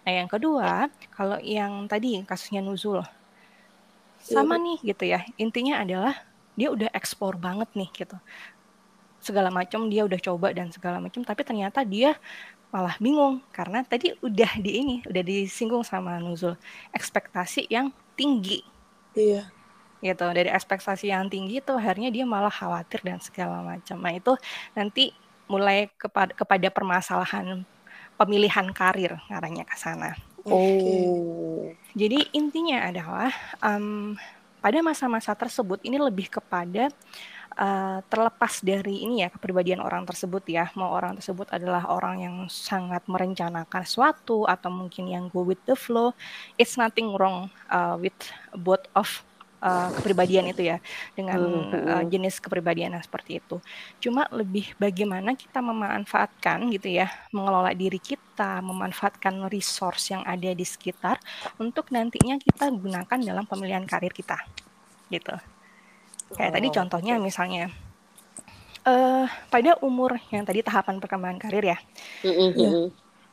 [0.04, 3.00] nah yang kedua kalau yang tadi kasusnya Nuzul.
[4.20, 4.64] Sama yeah.
[4.64, 5.20] nih gitu ya.
[5.40, 6.14] Intinya adalah
[6.54, 8.16] dia udah ekspor banget nih gitu.
[9.20, 12.16] Segala macam dia udah coba dan segala macam tapi ternyata dia
[12.68, 13.40] malah bingung.
[13.48, 16.52] Karena tadi udah di ini udah disinggung sama Nuzul.
[16.92, 18.60] Ekspektasi yang tinggi.
[19.16, 19.48] Iya.
[20.04, 20.24] Gitu.
[20.24, 24.32] Dari ekspektasi yang tinggi itu akhirnya dia malah khawatir dan segala macam nah itu
[24.72, 25.12] nanti
[25.50, 27.66] mulai kepada kepada permasalahan
[28.14, 30.14] pemilihan karir ngaranya ke sana.
[30.46, 31.74] Oh.
[31.92, 34.14] Jadi intinya adalah um,
[34.62, 36.92] pada masa-masa tersebut ini lebih kepada
[37.56, 42.36] uh, terlepas dari ini ya kepribadian orang tersebut ya mau orang tersebut adalah orang yang
[42.46, 46.12] sangat merencanakan sesuatu atau mungkin yang go with the flow
[46.60, 48.16] it's nothing wrong uh, with
[48.52, 49.24] both of
[49.60, 50.76] uh, kepribadian itu ya
[51.14, 53.56] dengan uh, jenis kepribadian yang seperti itu.
[54.02, 60.66] Cuma lebih bagaimana kita memanfaatkan gitu ya, mengelola diri kita, memanfaatkan resource yang ada di
[60.66, 61.20] sekitar
[61.60, 64.40] untuk nantinya kita gunakan dalam pemilihan karir kita,
[65.12, 65.36] gitu.
[66.36, 67.24] Kayak oh, tadi contohnya okay.
[67.24, 67.64] misalnya
[68.86, 71.78] uh, pada umur yang tadi tahapan perkembangan karir ya.
[72.22, 72.52] Mm-hmm.
[72.56, 72.70] ya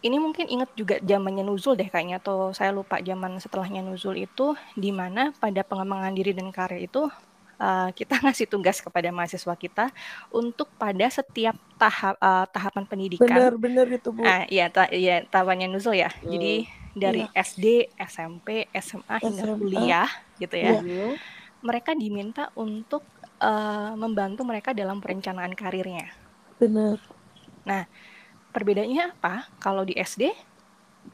[0.05, 4.53] ini mungkin ingat juga zamannya Nuzul deh kayaknya atau saya lupa zaman setelahnya Nuzul itu
[4.77, 7.09] di mana pada pengembangan diri dan karir itu
[7.57, 9.89] uh, kita ngasih tugas kepada mahasiswa kita
[10.29, 13.25] untuk pada setiap tahap uh, tahapan pendidikan.
[13.25, 14.21] Benar-benar itu Bu.
[14.21, 16.13] Uh, iya, ta iya tahapannya Nuzul ya.
[16.13, 16.29] Hmm.
[16.29, 16.53] Jadi
[16.97, 17.45] dari ya.
[17.45, 17.65] SD,
[17.97, 19.57] SMP, SMA hingga SMA.
[19.57, 20.09] kuliah
[20.41, 20.81] gitu ya.
[20.81, 21.13] ya.
[21.61, 23.01] Mereka diminta untuk
[23.41, 26.09] uh, membantu mereka dalam perencanaan karirnya.
[26.57, 26.97] Benar.
[27.65, 27.85] Nah,
[28.57, 29.45] Perbedaannya apa?
[29.61, 30.33] Kalau di SD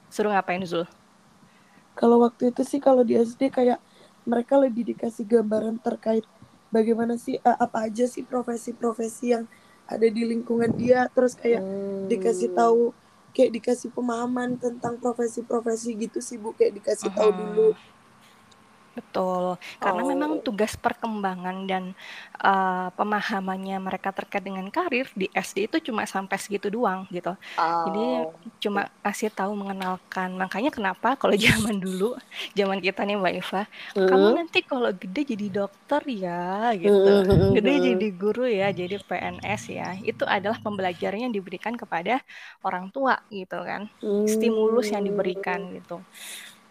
[0.07, 0.87] suruh ngapain Zul?
[1.91, 3.83] Kalau waktu itu sih kalau di SD kayak
[4.23, 6.23] mereka lebih dikasih gambaran terkait
[6.71, 9.43] bagaimana sih uh, apa aja sih profesi-profesi yang
[9.91, 12.07] ada di lingkungan dia terus kayak hmm.
[12.07, 12.95] dikasih tahu
[13.35, 17.39] kayak dikasih pemahaman tentang profesi-profesi gitu sih Bu kayak dikasih tahu hmm.
[17.43, 17.67] dulu
[18.93, 20.41] Betul, karena memang oh.
[20.45, 21.97] tugas perkembangan dan
[22.37, 27.33] uh, pemahamannya mereka terkait dengan karir di SD itu cuma sampai segitu doang gitu.
[27.57, 28.05] Jadi
[28.61, 30.37] cuma kasih tahu mengenalkan.
[30.37, 32.13] Makanya kenapa kalau zaman dulu,
[32.53, 33.63] zaman kita nih Mbak Eva,
[33.97, 37.13] kamu nanti kalau gede jadi dokter ya gitu,
[37.57, 39.89] gede jadi guru ya, jadi PNS ya.
[40.05, 42.21] Itu adalah pembelajaran yang diberikan kepada
[42.61, 43.89] orang tua gitu kan,
[44.29, 45.97] stimulus yang diberikan gitu.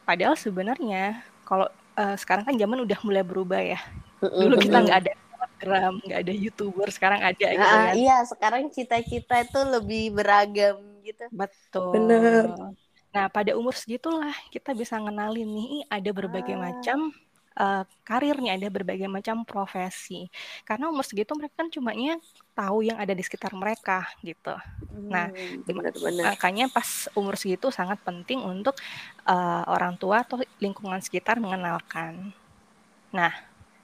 [0.07, 3.81] Padahal sebenarnya kalau uh, sekarang kan zaman udah mulai berubah ya.
[4.23, 7.95] Dulu kita nggak ada Instagram, nggak ada youtuber, sekarang ada gitu kan.
[7.95, 11.25] Iya, sekarang cita-cita itu lebih beragam gitu.
[11.31, 11.93] Betul.
[11.95, 12.51] Bener.
[13.13, 16.61] Nah, pada umur segitulah kita bisa ngenalin nih ada berbagai ah.
[16.71, 17.13] macam
[17.59, 20.29] uh, karirnya, ada berbagai macam profesi.
[20.65, 22.19] Karena umur segitu mereka kan cumanya
[22.53, 24.53] tahu yang ada di sekitar mereka gitu.
[25.09, 26.25] Nah, hmm, benar, benar.
[26.37, 28.77] makanya pas umur segitu sangat penting untuk
[29.25, 32.33] uh, orang tua atau lingkungan sekitar mengenalkan.
[33.13, 33.33] Nah,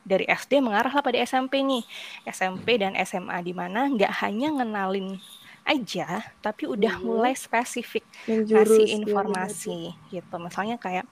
[0.09, 1.85] dari SD mengarahlah pada SMP nih,
[2.25, 5.21] SMP dan SMA di mana nggak hanya ngenalin
[5.69, 7.05] aja, tapi udah hmm.
[7.05, 10.35] mulai spesifik kasih iya, informasi ya, gitu.
[10.41, 11.05] Misalnya kayak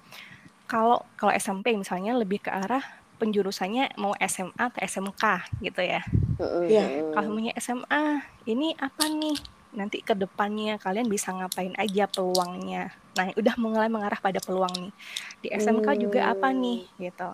[0.66, 2.83] kalau kalau SMP misalnya lebih ke arah
[3.16, 5.24] penjurusannya mau SMA atau SMK
[5.64, 6.05] gitu ya.
[6.68, 7.11] Yeah.
[7.16, 9.37] Kalau punya SMA, ini apa nih?
[9.76, 12.92] Nanti ke depannya kalian bisa ngapain aja peluangnya.
[13.16, 14.92] Nah, udah mulai mengarah pada peluang nih.
[15.40, 16.00] Di SMK hmm.
[16.00, 17.29] juga apa nih gitu.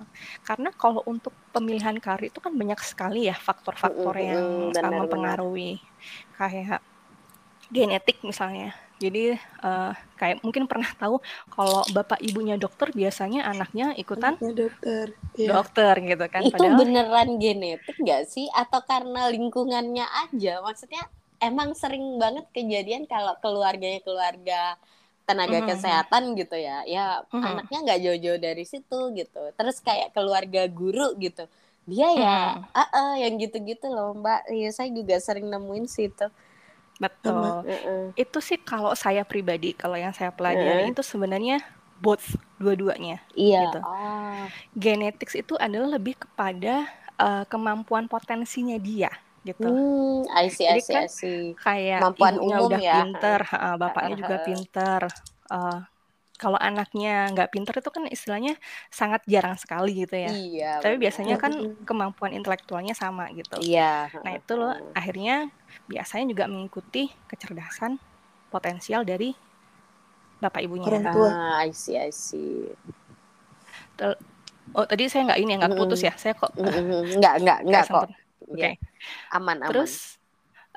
[0.46, 5.82] Karena kalau untuk pemilihan karir itu kan banyak sekali ya faktor-faktor yang benar, mempengaruhi.
[6.38, 6.82] Kayak
[7.70, 9.24] genetik misalnya jadi
[9.66, 11.18] uh, kayak mungkin pernah tahu
[11.50, 15.48] kalau bapak ibunya dokter biasanya anaknya ikutan anaknya dokter, ya.
[15.50, 16.40] dokter gitu kan.
[16.46, 20.62] Itu Padahal, beneran genetik gak sih atau karena lingkungannya aja?
[20.62, 21.02] Maksudnya
[21.42, 24.78] emang sering banget kejadian kalau keluarganya keluarga
[25.26, 25.70] tenaga mm -hmm.
[25.74, 27.42] kesehatan gitu ya, ya mm -hmm.
[27.46, 29.42] anaknya nggak jauh-jauh dari situ gitu.
[29.58, 31.46] Terus kayak keluarga guru gitu,
[31.86, 32.78] dia ya, mm -hmm.
[32.78, 34.50] uh -uh, yang gitu-gitu loh mbak.
[34.50, 36.26] Ya saya juga sering nemuin situ.
[37.02, 37.66] Betul.
[37.66, 38.04] Uh-uh.
[38.14, 40.92] Itu sih kalau saya pribadi, kalau yang saya pelajari uh.
[40.94, 41.58] itu sebenarnya
[41.98, 43.18] both dua-duanya.
[43.34, 43.66] Iya.
[43.66, 43.78] Gitu.
[43.82, 44.44] Oh.
[44.78, 46.86] Genetics itu adalah lebih kepada
[47.18, 49.10] uh, kemampuan potensinya dia
[49.42, 49.66] gitu.
[49.66, 51.42] Hmm, I see, Jadi I see, kan I see.
[51.58, 52.94] kayak Kemampuan ibunya umum udah ya.
[53.02, 55.00] pinter, uh, bapaknya juga pinter.
[55.50, 55.80] Uh,
[56.38, 58.58] kalau anaknya nggak pinter itu kan istilahnya
[58.90, 60.30] sangat jarang sekali gitu ya.
[60.30, 60.72] Iya.
[60.82, 61.54] Tapi biasanya kan
[61.86, 63.62] kemampuan intelektualnya sama gitu.
[63.62, 64.10] Iya.
[64.26, 65.54] Nah itu loh akhirnya
[65.92, 68.00] biasanya juga mengikuti kecerdasan
[68.48, 69.36] potensial dari
[70.40, 70.88] bapak ibunya.
[70.88, 71.28] Orang tua.
[71.28, 72.72] Ah, I see, I see.
[74.72, 78.08] Oh tadi saya nggak ini ya nggak putus ya, saya kok nggak nggak nggak kok.
[78.08, 78.56] Oke.
[78.56, 78.72] Okay.
[78.74, 79.36] Ya.
[79.36, 79.68] Aman aman.
[79.68, 80.16] Terus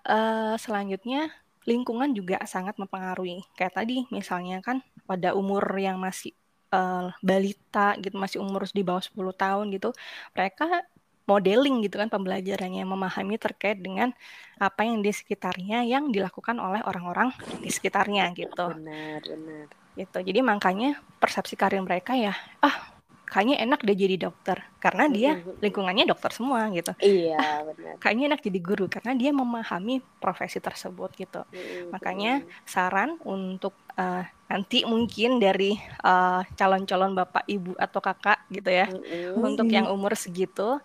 [0.04, 1.32] uh, selanjutnya
[1.64, 3.42] lingkungan juga sangat mempengaruhi.
[3.56, 6.36] Kayak tadi misalnya kan pada umur yang masih
[6.76, 9.90] uh, balita gitu, masih umur di bawah 10 tahun gitu,
[10.34, 10.86] mereka
[11.26, 14.14] modeling gitu kan pembelajarannya memahami terkait dengan
[14.62, 18.72] apa yang di sekitarnya yang dilakukan oleh orang-orang di sekitarnya gitu.
[18.78, 19.66] Benar, benar.
[19.98, 20.18] Gitu.
[20.32, 26.06] Jadi makanya persepsi karir mereka ya, ah kayaknya enak deh jadi dokter karena dia lingkungannya
[26.08, 26.94] dokter semua gitu.
[27.02, 27.94] Iya, ah, benar.
[27.98, 31.42] Kayaknya enak jadi guru karena dia memahami profesi tersebut gitu.
[31.90, 35.74] Makanya saran untuk uh, nanti mungkin dari
[36.06, 38.88] calon calon-calon bapak, ibu atau kakak gitu ya.
[39.36, 40.78] Untuk yang umur segitu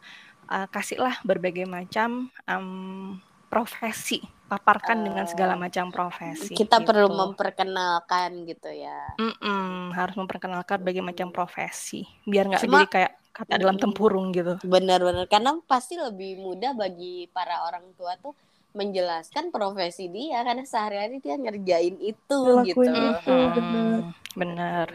[0.51, 6.87] uh, kasihlah berbagai macam um, profesi paparkan uh, dengan segala macam profesi kita gitu.
[6.91, 13.57] perlu memperkenalkan gitu ya Mm-mm, harus memperkenalkan berbagai macam profesi biar nggak jadi kayak kata
[13.57, 14.59] dalam tempurung gitu.
[14.67, 18.35] Benar-benar karena pasti lebih mudah bagi para orang tua tuh
[18.71, 22.81] menjelaskan profesi dia karena sehari-hari dia ngerjain itu Lakuin gitu.
[22.87, 24.01] Itu, benar.
[24.35, 24.89] Benar.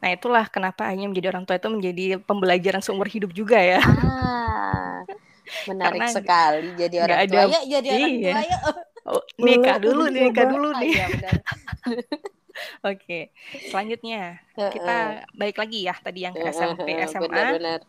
[0.00, 3.80] Nah itulah kenapa hanya menjadi orang tua itu menjadi pembelajaran seumur hidup juga ya.
[3.84, 5.04] Ah,
[5.68, 7.28] menarik Karena sekali jadi orang tua.
[7.28, 8.00] Ada, ya jadi iya.
[8.00, 8.58] orang tua ya.
[9.08, 10.92] Oh, nikah dulu nikah dulu nih.
[10.96, 11.32] Ah, iya,
[12.92, 13.32] Oke,
[13.72, 17.24] selanjutnya kita balik lagi ya tadi yang ke SMP, SMA.
[17.24, 17.80] Benar, benar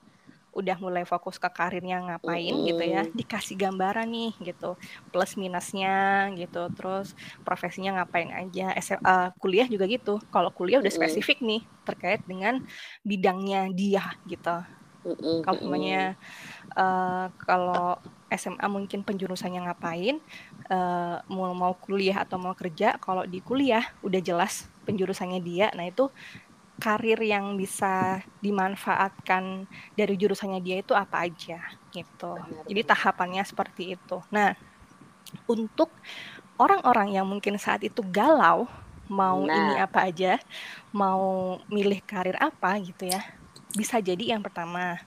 [0.51, 2.63] udah mulai fokus ke karirnya ngapain mm.
[2.67, 4.75] gitu ya dikasih gambaran nih gitu
[5.09, 7.15] plus minusnya gitu terus
[7.47, 11.47] profesinya ngapain aja SMA, uh, kuliah juga gitu kalau kuliah udah spesifik mm.
[11.47, 12.59] nih terkait dengan
[13.03, 14.59] bidangnya dia gitu
[15.01, 16.13] mm kalau namanya
[16.77, 17.97] uh, kalau
[18.29, 20.21] SMA mungkin penjurusannya ngapain
[20.69, 25.89] uh, mau mau kuliah atau mau kerja kalau di kuliah udah jelas penjurusannya dia nah
[25.89, 26.13] itu
[26.81, 31.61] karir yang bisa dimanfaatkan dari jurusannya dia itu apa aja
[31.93, 32.33] gitu.
[32.65, 34.17] Jadi tahapannya seperti itu.
[34.33, 34.57] Nah,
[35.45, 35.93] untuk
[36.57, 38.65] orang-orang yang mungkin saat itu galau
[39.05, 39.53] mau nah.
[39.53, 40.41] ini apa aja,
[40.89, 43.21] mau milih karir apa gitu ya.
[43.77, 44.97] Bisa jadi yang pertama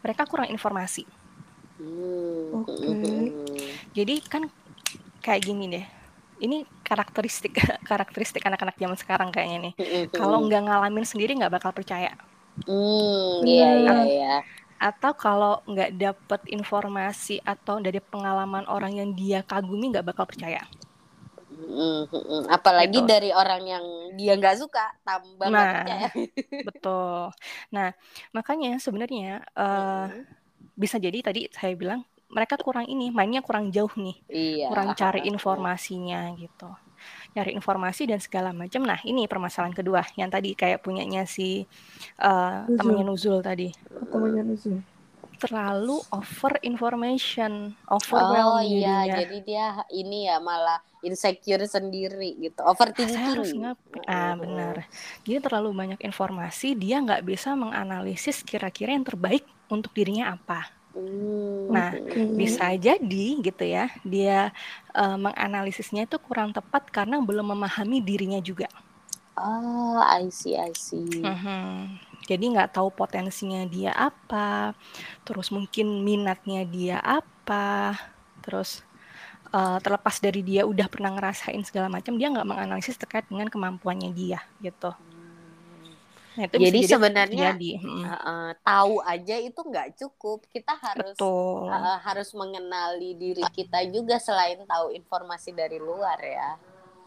[0.00, 1.04] mereka kurang informasi.
[1.76, 2.64] Hmm.
[2.64, 2.72] Oke.
[2.72, 3.20] Okay.
[3.92, 4.48] Jadi kan
[5.20, 5.99] kayak gini deh
[6.40, 7.54] ini karakteristik
[7.90, 9.74] karakteristik anak-anak zaman sekarang kayaknya nih.
[10.10, 12.16] Kalau nggak ngalamin sendiri nggak bakal percaya.
[12.66, 14.36] Hmm, iya iya iya.
[14.80, 20.64] Atau kalau nggak dapet informasi atau dari pengalaman orang yang dia kagumi nggak bakal percaya.
[21.60, 22.48] Mm-hmm.
[22.50, 23.06] Apalagi gitu.
[23.06, 23.84] dari orang yang
[24.16, 26.08] dia nggak suka tambah nah, percaya.
[26.68, 27.20] betul.
[27.70, 27.92] Nah
[28.32, 30.22] makanya sebenarnya uh, mm-hmm.
[30.74, 32.00] bisa jadi tadi saya bilang
[32.30, 34.16] mereka kurang ini mainnya kurang jauh nih.
[34.30, 34.66] Iya.
[34.70, 36.70] kurang cari informasinya gitu.
[37.34, 38.86] Nyari informasi dan segala macam.
[38.86, 41.66] Nah ini permasalahan kedua yang tadi kayak punyanya si
[42.22, 43.74] uh, temannya Nuzul tadi.
[44.10, 44.78] Temannya Nuzul.
[45.40, 49.16] Terlalu over information overwhelm oh iya jadinya.
[49.24, 53.16] jadi dia ini ya malah insecure sendiri gitu overthinking.
[53.16, 54.84] Harus ngapain ah benar.
[55.24, 61.70] Jadi terlalu banyak informasi dia nggak bisa menganalisis kira-kira yang terbaik untuk dirinya apa Hmm,
[61.70, 61.94] nah,
[62.34, 64.50] bisa jadi gitu ya, dia
[64.90, 68.66] uh, menganalisisnya itu kurang tepat karena belum memahami dirinya juga.
[69.38, 71.22] Oh, I see, I see.
[71.22, 71.96] Mhm.
[72.26, 74.76] Jadi nggak tahu potensinya dia apa,
[75.26, 77.96] terus mungkin minatnya dia apa,
[78.44, 78.86] terus
[79.50, 84.14] uh, terlepas dari dia udah pernah ngerasain segala macam, dia nggak menganalisis terkait dengan kemampuannya
[84.14, 84.94] dia gitu.
[84.94, 85.09] Nah,
[86.38, 88.04] itu jadi, jadi sebenarnya hmm.
[88.06, 90.46] uh, tahu aja itu nggak cukup.
[90.50, 96.50] Kita harus uh, harus mengenali diri kita juga selain tahu informasi dari luar ya.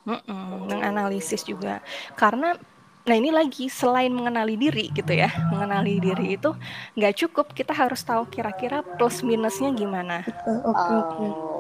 [0.04, 1.80] Mm-mm, menganalisis juga.
[2.20, 2.60] Karena
[3.04, 6.56] Nah ini lagi selain mengenali diri gitu ya, mengenali diri itu
[6.96, 7.52] nggak cukup.
[7.52, 10.24] Kita harus tahu kira-kira plus minusnya gimana.
[10.64, 11.60] Oh,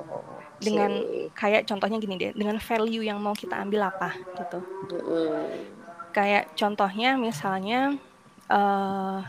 [0.63, 1.04] dengan
[1.36, 4.60] kayak contohnya gini deh, dengan value yang mau kita ambil apa gitu.
[6.13, 7.97] Kayak contohnya misalnya
[8.47, 9.19] uh,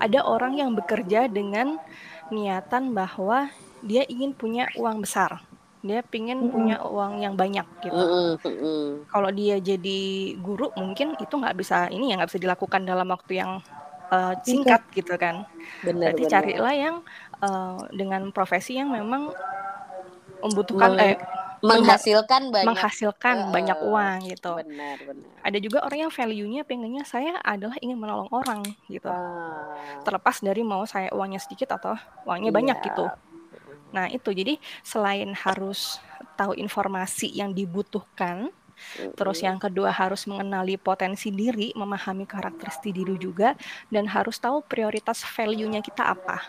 [0.00, 1.76] ada orang yang bekerja dengan
[2.32, 3.52] niatan bahwa
[3.84, 5.44] dia ingin punya uang besar.
[5.80, 7.96] Dia ingin mm punya uang yang banyak gitu.
[7.96, 8.84] Mm -hmm.
[9.08, 10.00] Kalau dia jadi
[10.40, 13.60] guru mungkin itu nggak bisa ini ya nggak bisa dilakukan dalam waktu yang
[14.12, 15.48] uh, singkat gitu kan.
[15.80, 16.32] Bener, Berarti bener.
[16.32, 16.96] carilah yang
[17.40, 19.32] uh, dengan profesi yang memang
[20.40, 21.16] membutuhkan eh
[21.60, 24.52] menghasilkan banyak menghasilkan uh, banyak uang gitu.
[24.64, 25.30] Benar, benar.
[25.44, 29.08] Ada juga orang yang value-nya pengennya saya adalah ingin menolong orang gitu.
[29.08, 32.56] Uh, Terlepas dari mau saya uangnya sedikit atau uangnya iya.
[32.56, 33.04] banyak gitu.
[33.90, 35.98] Nah, itu jadi selain harus
[36.38, 43.20] tahu informasi yang dibutuhkan, uh, terus yang kedua harus mengenali potensi diri, memahami karakteristik diri
[43.20, 43.52] juga
[43.92, 46.40] dan harus tahu prioritas value-nya kita apa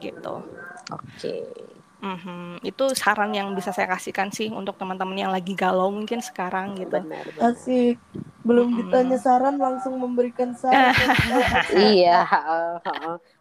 [0.00, 0.44] gitu.
[0.92, 1.16] Oke.
[1.16, 1.44] Okay.
[2.06, 6.78] Mhm, itu saran yang bisa saya kasihkan sih untuk teman-teman yang lagi galau mungkin sekarang
[6.78, 7.02] gitu.
[7.02, 7.50] Benar, benar.
[7.50, 7.98] Asik.
[8.46, 8.78] Belum mhm.
[8.78, 10.94] ditanya saran langsung memberikan saran.
[11.90, 12.22] iya,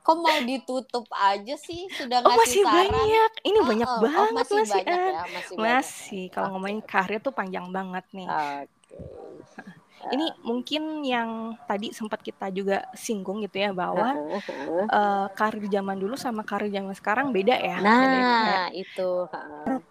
[0.01, 1.85] Kok mau ditutup aja sih?
[1.93, 2.89] Sudah oh, masih saran.
[2.89, 3.31] banyak.
[3.45, 4.57] Ini oh, banyak oh, banget oh, masih.
[4.57, 5.55] Masih banyak ya, masih.
[5.61, 6.23] Masih.
[6.33, 8.25] Kalau ngomongin karir tuh panjang banget nih.
[8.25, 8.65] Oke.
[9.53, 9.84] Okay.
[10.05, 14.13] Ini mungkin yang tadi sempat kita juga singgung gitu ya bahwa
[14.85, 17.81] uh, karir zaman dulu sama karir zaman sekarang beda ya.
[17.81, 18.61] Nah, beda.
[18.77, 19.09] itu.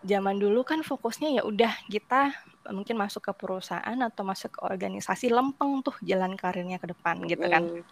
[0.06, 2.30] Zaman dulu kan fokusnya ya udah kita
[2.70, 7.44] mungkin masuk ke perusahaan atau masuk ke organisasi lempeng tuh jalan karirnya ke depan gitu
[7.50, 7.64] kan.
[7.66, 7.82] Hmm.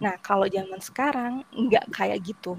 [0.00, 2.56] Nah, kalau zaman sekarang nggak kayak gitu.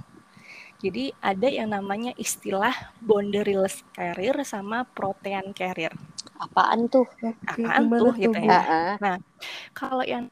[0.77, 5.89] Jadi ada yang namanya istilah boundaryless career sama protean career.
[6.37, 7.05] Apaan tuh?
[7.45, 8.97] Apaan tuh gitu ya.
[9.01, 9.17] Nah,
[9.73, 10.29] kalau yang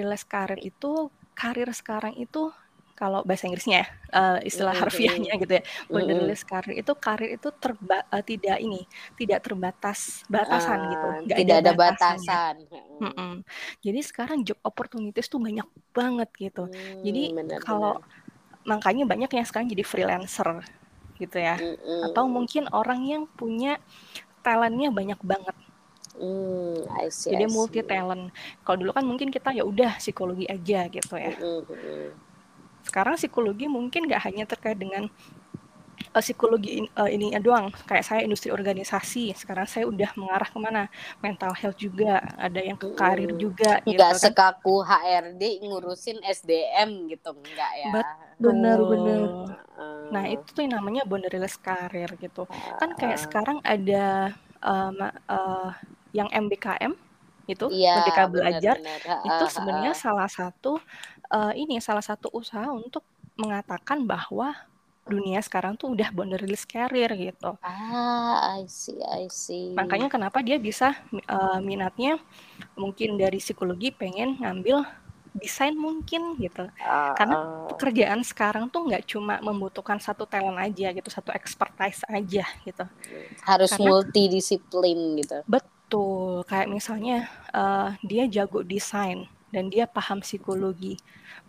[0.00, 2.48] boundaryless career itu karir sekarang itu
[2.96, 4.84] kalau bahasa Inggrisnya uh, istilah mm-hmm.
[4.88, 6.52] harfiahnya gitu ya borderless mm-hmm.
[6.52, 8.84] karir itu karir itu terba uh, tidak ini
[9.16, 12.54] tidak terbatas batasan uh, gitu Gak tidak ada, ada batasan
[13.00, 13.32] mm-hmm.
[13.84, 17.22] jadi sekarang job opportunities tuh banyak banget gitu mm, jadi
[17.64, 18.00] kalau
[18.68, 20.64] makanya banyak yang sekarang jadi freelancer
[21.16, 22.12] gitu ya mm-hmm.
[22.12, 23.80] atau mungkin orang yang punya
[24.40, 25.56] talentnya banyak banget
[26.20, 28.28] Hmm, I see, Jadi multi talent.
[28.60, 31.32] Kalau dulu kan mungkin kita ya udah psikologi aja gitu ya.
[31.32, 32.12] Mm-hmm.
[32.84, 35.08] Sekarang psikologi mungkin nggak hanya terkait dengan
[36.14, 37.70] uh, psikologi in, uh, ini doang.
[37.86, 39.34] Kayak saya industri organisasi.
[39.34, 40.82] Sekarang saya udah mengarah ke mana?
[41.22, 42.22] Mental health juga.
[42.36, 43.78] Ada yang ke karir juga.
[43.82, 45.00] Gitu nggak gitu, sekaku kan.
[45.02, 47.90] HRD ngurusin SDM gitu enggak ya?
[48.40, 49.22] Benar-benar.
[50.10, 52.44] Nah itu tuh yang namanya borderless karir gitu.
[52.78, 54.92] Kan kayak sekarang ada uh,
[55.30, 55.70] uh,
[56.10, 56.92] yang MBKM
[57.50, 59.26] itu ya, Merdeka Belajar bener, bener.
[59.26, 60.78] itu sebenarnya salah satu
[61.34, 63.02] uh, ini salah satu usaha untuk
[63.34, 64.54] mengatakan bahwa
[65.08, 67.56] dunia sekarang tuh udah borderless career gitu.
[67.64, 69.74] Ah, I see, I see.
[69.74, 70.94] Makanya kenapa dia bisa
[71.26, 72.20] uh, minatnya
[72.76, 74.84] mungkin dari psikologi pengen ngambil
[75.30, 76.66] desain mungkin gitu.
[76.82, 77.44] Uh, Karena uh.
[77.74, 82.84] pekerjaan sekarang tuh nggak cuma membutuhkan satu talent aja gitu, satu expertise aja gitu.
[83.46, 85.40] Harus Karena, multidisiplin gitu.
[85.46, 90.94] Betul Betul, kayak misalnya uh, dia jago desain dan dia paham psikologi.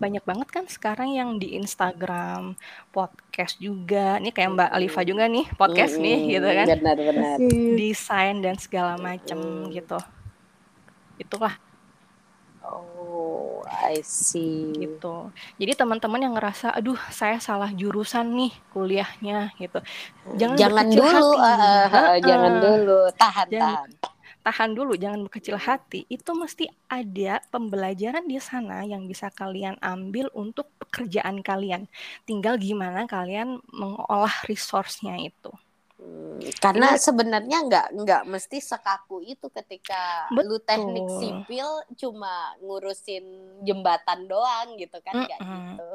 [0.01, 2.57] Banyak banget kan sekarang yang di Instagram,
[2.89, 4.17] podcast juga.
[4.17, 6.65] Ini kayak Mbak Alifa juga nih, podcast mm, nih gitu kan.
[6.73, 7.37] Benar-benar.
[7.77, 9.77] Desain dan segala macam mm.
[9.77, 9.99] gitu.
[11.21, 11.53] Itulah.
[12.65, 14.73] Oh, I see.
[14.73, 15.15] Gitu.
[15.61, 19.85] Jadi teman-teman yang ngerasa, aduh saya salah jurusan nih kuliahnya gitu.
[20.33, 21.37] Jangan, jangan dulu, hati.
[21.37, 26.06] Uh, uh, jangan dulu, tahan, jangan, tahan tahan dulu, jangan berkecil hati.
[26.10, 31.86] Itu mesti ada pembelajaran di sana yang bisa kalian ambil untuk pekerjaan kalian.
[32.25, 35.54] Tinggal gimana kalian mengolah resource-nya itu.
[36.01, 40.49] Hmm, karena Ini, sebenarnya nggak nggak mesti sekaku itu ketika betul.
[40.49, 43.21] lu teknik sipil cuma ngurusin
[43.62, 45.62] jembatan doang gitu kan nggak mm -mm.
[45.62, 45.89] gitu.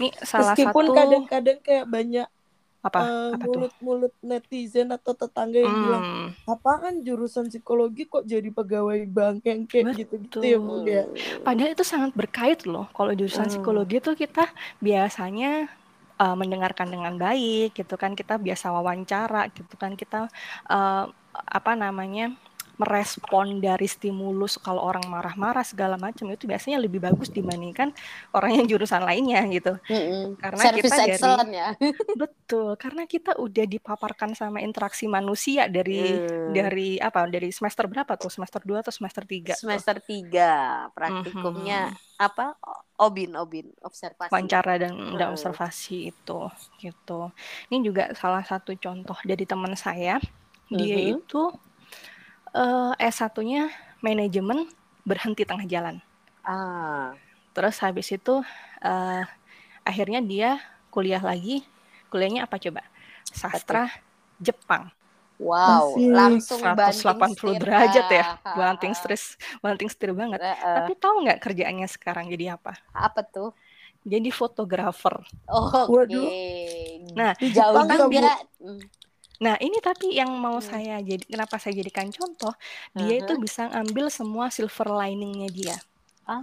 [0.00, 2.28] Ini salah Meskipun satu kadang-kadang kayak banyak
[2.84, 5.84] apa, uh, apa mulut-mulut netizen atau tetangga yang hmm.
[5.86, 6.04] bilang
[6.46, 11.04] apa kan jurusan psikologi kok jadi pegawai bank yang kayak gitu-gitu ya Bu ya.
[11.42, 12.86] Padahal itu sangat berkait loh.
[12.94, 13.52] Kalau jurusan hmm.
[13.58, 14.46] psikologi itu kita
[14.78, 15.66] biasanya
[16.20, 20.28] uh, mendengarkan dengan baik gitu kan kita biasa wawancara gitu kan kita
[20.68, 21.04] uh,
[21.36, 22.32] apa namanya
[22.76, 27.88] merespon dari stimulus kalau orang marah-marah segala macam itu biasanya lebih bagus dibandingkan
[28.36, 29.80] orang yang jurusan lainnya gitu.
[29.88, 30.36] Mm-hmm.
[30.36, 31.68] Karena Service kita dari ya.
[32.22, 36.52] betul, karena kita udah dipaparkan sama interaksi manusia dari mm.
[36.52, 37.24] dari apa?
[37.24, 38.28] Dari semester berapa tuh?
[38.28, 39.56] Semester 2 atau semester 3?
[39.56, 40.28] Semester tuh?
[40.28, 40.92] 3.
[40.92, 42.20] Praktikumnya mm-hmm.
[42.20, 42.60] apa?
[42.96, 44.32] Obin, obin, observasi.
[44.32, 46.40] Wawancara dan, dan observasi itu
[46.80, 47.32] gitu.
[47.72, 50.20] Ini juga salah satu contoh dari teman saya.
[50.68, 51.12] Dia mm-hmm.
[51.24, 51.42] itu
[52.56, 53.68] uh, S1-nya
[54.00, 54.66] manajemen
[55.04, 56.00] berhenti tengah jalan.
[56.42, 57.12] Ah.
[57.52, 58.40] Terus habis itu
[58.82, 59.24] uh,
[59.84, 60.50] akhirnya dia
[60.88, 61.62] kuliah lagi.
[62.08, 62.82] Kuliahnya apa coba?
[63.28, 63.92] Sastra
[64.40, 64.88] Jepang.
[65.36, 66.16] Wow, Masih.
[66.16, 70.40] langsung 180 derajat ya, banting stres, banting setir banget.
[70.40, 70.76] Uh, uh.
[70.80, 72.72] Tapi tahu nggak kerjaannya sekarang jadi apa?
[72.96, 73.52] Apa tuh?
[74.06, 75.18] Jadi fotografer.
[75.50, 76.08] Oh, Oke.
[76.08, 77.04] Okay.
[77.12, 78.32] Nah, jauh juga.
[79.42, 80.66] Nah, ini tapi yang mau hmm.
[80.66, 82.54] saya jadi kenapa saya jadikan contoh,
[82.96, 85.76] dia itu bisa ambil semua silver liningnya dia.
[86.26, 86.42] Ah.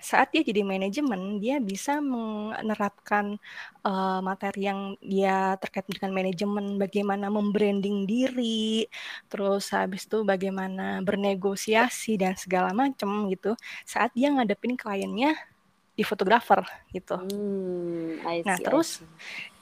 [0.00, 3.36] Saat dia jadi manajemen, dia bisa menerapkan
[3.84, 8.88] uh, materi yang dia terkait dengan manajemen, bagaimana membranding diri,
[9.28, 13.52] terus habis itu bagaimana bernegosiasi dan segala macam gitu.
[13.84, 15.36] Saat dia ngadepin kliennya
[15.96, 16.60] di fotografer
[16.92, 17.16] gitu.
[17.16, 19.00] Hmm, see, nah terus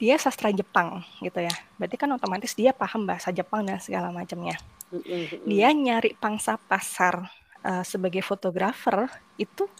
[0.02, 1.54] dia sastra Jepang gitu ya.
[1.78, 4.58] Berarti kan otomatis dia paham bahasa Jepang dan segala macamnya.
[4.90, 5.46] Hmm, hmm, hmm.
[5.46, 7.30] Dia nyari pangsa pasar
[7.62, 9.06] uh, sebagai fotografer
[9.38, 9.70] itu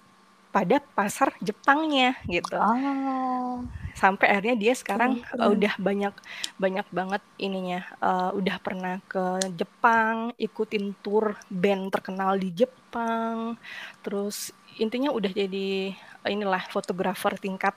[0.55, 2.55] pada pasar Jepangnya gitu.
[2.55, 3.67] Oh.
[3.99, 6.15] Sampai akhirnya dia sekarang uh, udah banyak
[6.55, 13.59] banyak banget ininya, uh, udah pernah ke Jepang, ikutin tour band terkenal di Jepang,
[14.07, 15.95] terus intinya udah jadi
[16.29, 17.75] inilah fotografer tingkat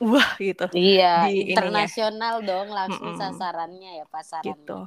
[0.00, 0.66] wah gitu.
[0.72, 2.48] Iya, di internasional ininya.
[2.48, 3.20] dong langsung mm -mm.
[3.20, 4.48] sasarannya ya pasarannya.
[4.56, 4.78] Gitu.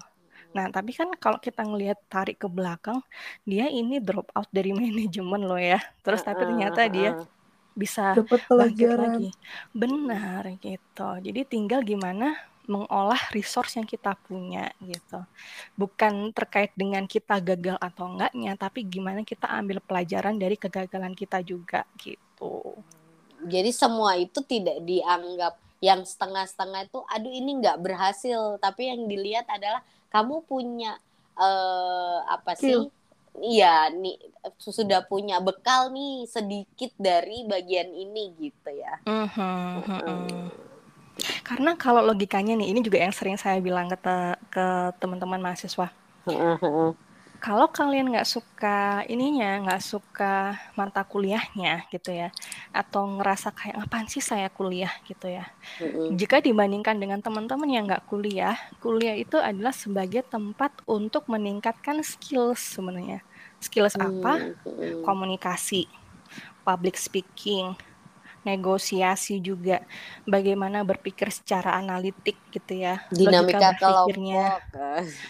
[0.53, 3.01] Nah, tapi kan kalau kita ngelihat tarik ke belakang,
[3.45, 5.81] dia ini drop out dari manajemen loh ya.
[6.05, 7.09] Terus uh, tapi ternyata uh, dia
[7.73, 9.29] bisa bangkit lagi.
[9.73, 11.09] Benar gitu.
[11.21, 15.19] Jadi tinggal gimana mengolah resource yang kita punya gitu.
[15.75, 21.43] Bukan terkait dengan kita gagal atau enggaknya, tapi gimana kita ambil pelajaran dari kegagalan kita
[21.43, 22.32] juga gitu.
[23.43, 29.43] Jadi semua itu tidak dianggap yang setengah-setengah itu aduh ini nggak berhasil tapi yang dilihat
[29.51, 30.95] adalah kamu punya
[31.35, 32.87] uh, apa sih
[33.33, 34.13] Iya, nih
[34.61, 39.01] sudah punya bekal nih sedikit dari bagian ini gitu ya.
[39.09, 39.57] Mm -hmm.
[39.73, 40.47] Mm -hmm.
[41.41, 43.97] Karena kalau logikanya nih, ini juga yang sering saya bilang ke
[44.53, 44.65] ke
[45.01, 45.89] teman-teman mahasiswa.
[46.29, 47.12] Mm -hmm
[47.43, 52.31] kalau kalian nggak suka ininya, nggak suka mata kuliahnya gitu ya,
[52.71, 55.51] atau ngerasa kayak ngapain sih saya kuliah gitu ya.
[55.83, 56.15] Mm-hmm.
[56.15, 62.79] Jika dibandingkan dengan teman-teman yang nggak kuliah, kuliah itu adalah sebagai tempat untuk meningkatkan skills
[62.79, 63.19] sebenarnya.
[63.59, 64.55] Skills apa?
[64.63, 65.03] Mm-hmm.
[65.03, 65.91] Komunikasi,
[66.63, 67.75] public speaking,
[68.43, 69.83] negosiasi juga.
[70.23, 73.03] Bagaimana berpikir secara analitik gitu ya.
[73.11, 74.19] Dinamika kelompok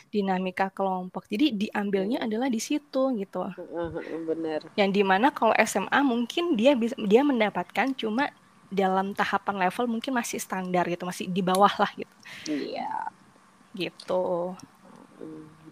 [0.09, 1.23] dinamika kelompok.
[1.29, 3.41] Jadi diambilnya adalah di situ gitu.
[4.29, 8.29] Benar yang di mana kalau SMA mungkin dia bisa dia mendapatkan cuma
[8.73, 12.15] dalam tahapan level mungkin masih standar gitu masih di bawah lah gitu.
[12.49, 12.89] Iya.
[13.77, 14.23] Gitu.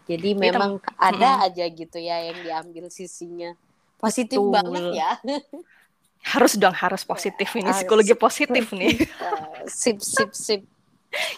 [0.06, 3.58] Jadi memang ada aja gitu ya yang diambil sisinya.
[3.98, 4.54] Positif Betul.
[4.54, 5.12] banget ya
[6.22, 7.49] harus dong harus positif.
[7.53, 7.78] Ini harus.
[7.82, 8.95] psikologi positif nih.
[9.67, 10.61] Sip sip sip.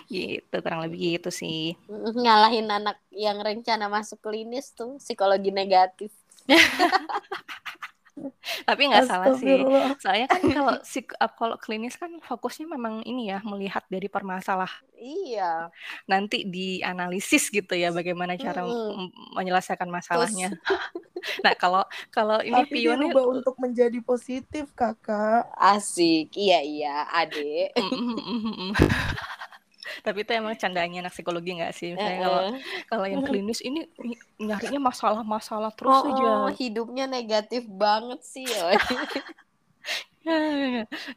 [0.05, 1.73] Gitu kurang lebih gitu sih.
[1.89, 6.13] Ngalahin anak yang rencana masuk klinis tuh psikologi negatif
[8.69, 9.63] tapi nggak salah sih.
[9.99, 10.73] Soalnya kan kalau
[11.35, 14.83] kalau klinis kan fokusnya memang ini ya melihat dari permasalahan.
[14.99, 15.73] Iya.
[16.07, 19.35] Nanti dianalisis gitu ya bagaimana cara hmm.
[19.35, 20.53] menyelesaikan masalahnya.
[21.39, 25.47] Nah kalau kalau ini Tapi pion untuk menjadi positif kakak.
[25.55, 26.35] Asik.
[26.35, 27.07] Iya iya.
[27.07, 27.71] Adik
[30.01, 32.41] tapi itu emang candanya anak psikologi nggak sih misalnya kalau
[32.89, 33.85] kalau yang klinis ini
[34.41, 38.79] nyarinya masalah-masalah terus oh, aja oh, hidupnya negatif banget sih ya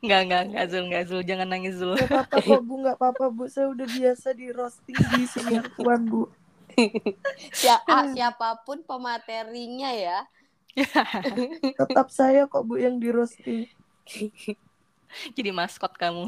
[0.02, 1.94] Enggak, enggak, enggak Zul, enggak Zul, jangan nangis Zul.
[1.94, 6.02] Enggak apa-apa kok Bu, enggak apa-apa Bu, saya udah biasa di roasting di sini Tuan
[6.10, 6.26] Bu.
[7.54, 10.26] Siapa, siapa pun pematerinya ya.
[11.78, 13.70] Tetap saya kok Bu yang di roasting.
[15.38, 16.26] Jadi maskot kamu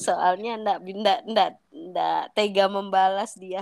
[0.00, 3.60] soalnya ndak ndak ndak ndak tega membalas dia.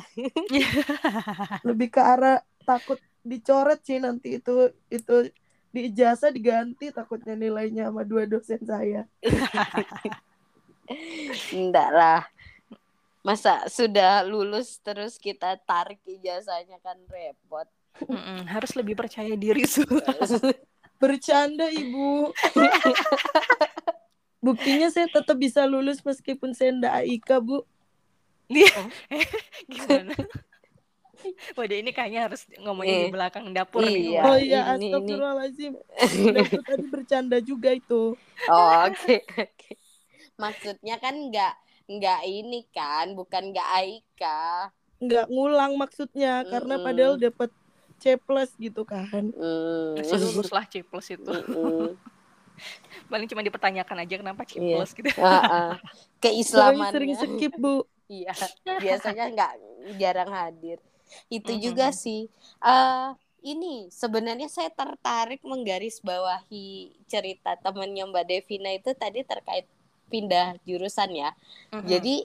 [1.67, 5.35] Lebih ke arah takut dicoret sih nanti itu itu
[5.75, 9.03] di ijazah diganti takutnya nilainya sama dua dosen saya.
[11.53, 12.23] Ndak lah.
[13.27, 17.67] Masa sudah lulus terus kita tarik ijazahnya kan repot.
[17.99, 19.67] Mm-mm, harus lebih percaya diri
[21.03, 22.31] bercanda ibu
[24.39, 27.67] Buktinya saya tetap bisa lulus meskipun saya ndak AIK, Bu.
[28.47, 28.71] Iya.
[29.71, 30.15] Gimana?
[31.59, 34.07] Waduh ini kayaknya harus ngomongin eh, di belakang dapur iya, nih.
[34.23, 35.75] Oh iya, astagfirullahaladzim.
[36.47, 38.15] itu tadi bercanda juga itu.
[38.47, 39.51] Oh, oke, okay, oke.
[39.59, 39.75] Okay.
[40.39, 41.55] Maksudnya kan nggak
[41.91, 44.23] nggak ini kan, bukan nggak AIK.
[45.03, 47.51] Nggak ngulang maksudnya, mm karena padahal dapat
[47.99, 49.11] C plus gitu kan.
[49.11, 49.99] Mm.
[49.99, 51.35] Lulus lah C plus itu.
[51.35, 51.99] Mm
[53.11, 54.99] paling cuma dipertanyakan aja kenapa ciplos iya.
[54.99, 55.73] gitu uh, uh.
[56.23, 58.35] keislaman sering, sering skip bu iya
[58.81, 59.53] biasanya nggak
[60.01, 60.79] jarang hadir
[61.33, 61.65] itu mm -hmm.
[61.65, 62.29] juga sih
[62.61, 69.71] uh, ini sebenarnya saya tertarik menggarisbawahi cerita temannya Mbak Devina itu tadi terkait
[70.11, 71.31] pindah jurusan ya.
[71.71, 71.87] Mm -hmm.
[71.87, 72.17] Jadi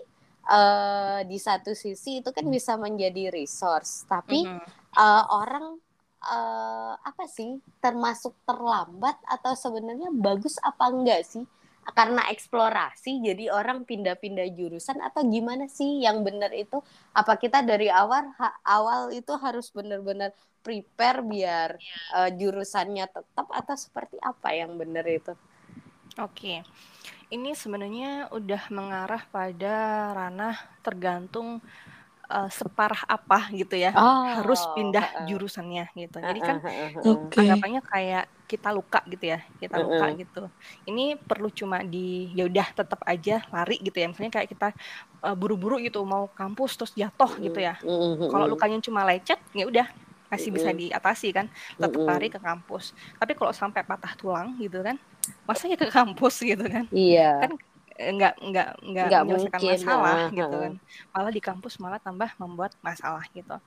[0.49, 4.67] uh, di satu sisi itu kan bisa menjadi resource, tapi mm -hmm.
[4.97, 5.77] uh, orang
[6.23, 11.43] uh, apa sih termasuk terlambat atau sebenarnya bagus apa enggak sih?
[11.83, 16.79] Karena eksplorasi jadi orang pindah-pindah jurusan atau gimana sih yang benar itu?
[17.11, 20.31] Apa kita dari awal ha, awal itu harus benar-benar
[20.63, 21.75] prepare biar
[22.15, 25.35] uh, jurusannya tetap atau seperti apa yang benar itu?
[26.23, 26.63] Oke.
[27.33, 29.75] Ini sebenarnya udah mengarah pada
[30.15, 30.55] ranah
[30.85, 31.59] tergantung
[32.33, 36.17] uh, separah apa gitu ya oh, harus pindah uh, jurusannya gitu.
[36.17, 37.45] Jadi kan uh, uh, uh, okay.
[37.45, 40.17] anggapannya kayak kita luka gitu ya kita luka uh, uh.
[40.17, 40.43] gitu.
[40.89, 44.09] Ini perlu cuma di ya udah tetap aja lari gitu ya.
[44.09, 44.67] Misalnya kayak kita
[45.21, 47.77] uh, buru-buru gitu mau kampus terus jatuh uh, gitu ya.
[47.85, 49.87] uh, uh, kalau lukanya cuma lecet ya udah
[50.33, 51.45] masih bisa diatasi kan.
[51.77, 52.97] Tetap lari ke kampus.
[53.21, 54.97] Tapi kalau sampai patah tulang gitu kan
[55.47, 56.89] masa ya ke kampus gitu kan?
[56.89, 57.47] Iya.
[57.47, 57.53] Kan
[57.93, 60.73] nggak nggak nggak menyelesaikan mungkin, masalah uh, gitu kan.
[61.13, 63.57] Malah di kampus malah tambah membuat masalah gitu.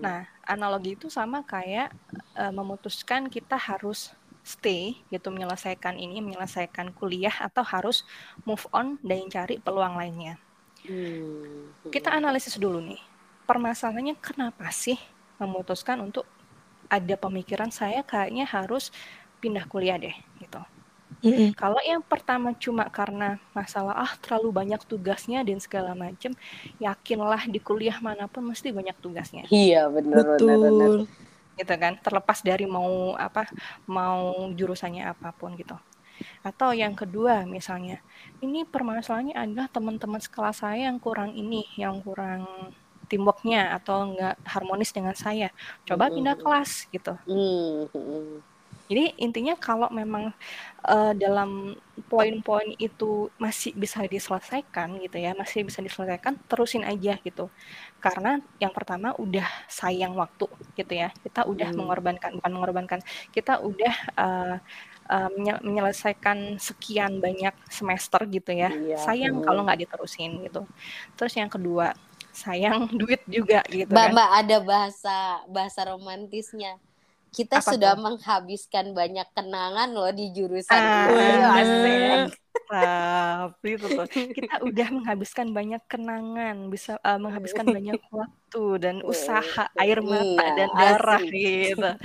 [0.00, 1.92] Nah analogi itu sama kayak
[2.36, 4.16] uh, memutuskan kita harus
[4.46, 8.06] stay gitu menyelesaikan ini menyelesaikan kuliah atau harus
[8.46, 10.38] move on dan cari peluang lainnya.
[10.86, 13.02] Uh, kita analisis dulu nih
[13.46, 14.98] permasalahannya kenapa sih
[15.38, 16.26] memutuskan untuk
[16.90, 18.90] ada pemikiran saya kayaknya harus
[19.38, 20.14] pindah kuliah deh
[21.24, 21.56] Mm-hmm.
[21.56, 26.36] Kalau yang pertama cuma karena masalah ah terlalu banyak tugasnya dan segala macam,
[26.76, 29.44] yakinlah di kuliah mana pun mesti banyak tugasnya.
[29.48, 30.90] Iya benar benar benar.
[31.56, 33.48] Gitu kan, terlepas dari mau apa,
[33.88, 35.76] mau jurusannya apa pun gitu.
[36.44, 38.00] Atau yang kedua misalnya,
[38.44, 42.44] ini permasalahannya adalah teman-teman sekelas saya yang kurang ini, yang kurang
[43.08, 45.48] teamworknya atau enggak harmonis dengan saya.
[45.88, 47.16] Coba pindah kelas gitu.
[47.24, 48.55] Mm-hmm
[48.86, 50.30] jadi intinya kalau memang
[50.86, 51.74] uh, dalam
[52.06, 57.50] poin-poin itu masih bisa diselesaikan gitu ya, masih bisa diselesaikan, terusin aja gitu.
[57.98, 60.46] Karena yang pertama udah sayang waktu
[60.78, 61.10] gitu ya.
[61.22, 61.78] Kita udah hmm.
[61.78, 63.00] mengorbankan bukan mengorbankan,
[63.34, 64.56] kita udah uh,
[65.10, 65.30] uh,
[65.66, 68.70] menyelesaikan sekian banyak semester gitu ya.
[68.70, 68.98] Iya.
[69.02, 69.44] Sayang hmm.
[69.50, 70.62] kalau nggak diterusin gitu.
[71.18, 71.90] Terus yang kedua,
[72.30, 74.14] sayang duit juga gitu Mbak, kan.
[74.14, 75.16] Mbak ada bahasa
[75.50, 76.78] bahasa romantisnya
[77.34, 78.02] kita Apa sudah tuh?
[78.02, 82.32] menghabiskan banyak kenangan loh di jurusan ah, ini.
[82.66, 84.06] Tapi itu tuh
[84.36, 90.56] kita udah menghabiskan banyak kenangan, bisa uh, menghabiskan banyak waktu dan usaha, air mata iya,
[90.56, 91.32] dan darah asik.
[91.32, 91.90] gitu.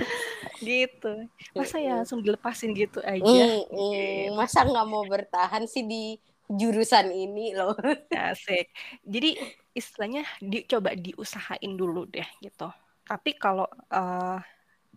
[0.62, 1.26] Gitu.
[1.58, 3.18] Masa ya langsung dilepasin gitu aja.
[3.18, 4.38] Mm, mm, gitu.
[4.38, 6.14] Masa nggak mau bertahan sih di
[6.46, 7.74] jurusan ini loh.
[8.14, 8.70] Asik.
[9.02, 9.42] Jadi
[9.74, 12.70] istilahnya dicoba diusahain dulu deh gitu.
[13.02, 14.38] Tapi kalau uh,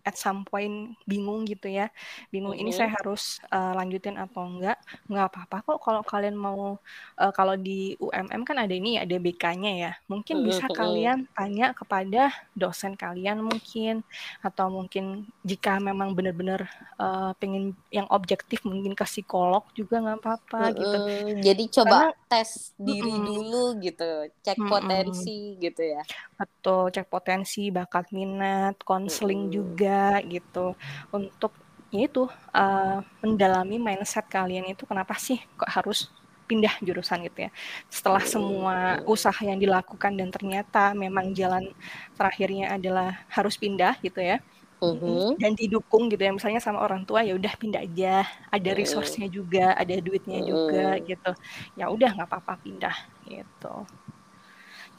[0.06, 1.90] at some point bingung gitu ya
[2.30, 2.70] bingung mm -hmm.
[2.70, 4.78] ini saya harus uh, lanjutin atau enggak
[5.10, 6.78] nggak apa-apa kok kalau kalian mau
[7.18, 10.50] uh, kalau di UMM kan ada ini ada BK-nya ya mungkin mm -hmm.
[10.54, 14.06] bisa kalian tanya kepada dosen kalian mungkin
[14.46, 16.70] atau mungkin jika memang benar-benar
[17.02, 20.78] uh, pengen yang objektif mungkin ke psikolog juga nggak apa-apa mm -hmm.
[20.78, 20.98] gitu
[21.42, 23.26] jadi coba Karena, tes diri mm -hmm.
[23.26, 24.10] dulu gitu
[24.46, 24.70] cek mm -hmm.
[24.70, 26.02] potensi gitu ya
[26.38, 29.56] betul cek potensi bakat minat konseling mm -hmm.
[29.58, 29.95] juga
[30.26, 30.74] gitu
[31.10, 31.52] untuk
[31.94, 36.10] yaitu uh, mendalami mindset kalian itu kenapa sih kok harus
[36.46, 37.50] pindah jurusan gitu ya.
[37.90, 41.74] Setelah semua usaha yang dilakukan dan ternyata memang jalan
[42.14, 44.38] terakhirnya adalah harus pindah gitu ya.
[44.76, 45.32] Uh-huh.
[45.40, 49.74] Dan didukung gitu ya misalnya sama orang tua ya udah pindah aja, ada resource-nya juga,
[49.74, 50.48] ada duitnya uh-huh.
[50.52, 51.30] juga gitu.
[51.74, 53.74] Ya udah nggak apa-apa pindah gitu.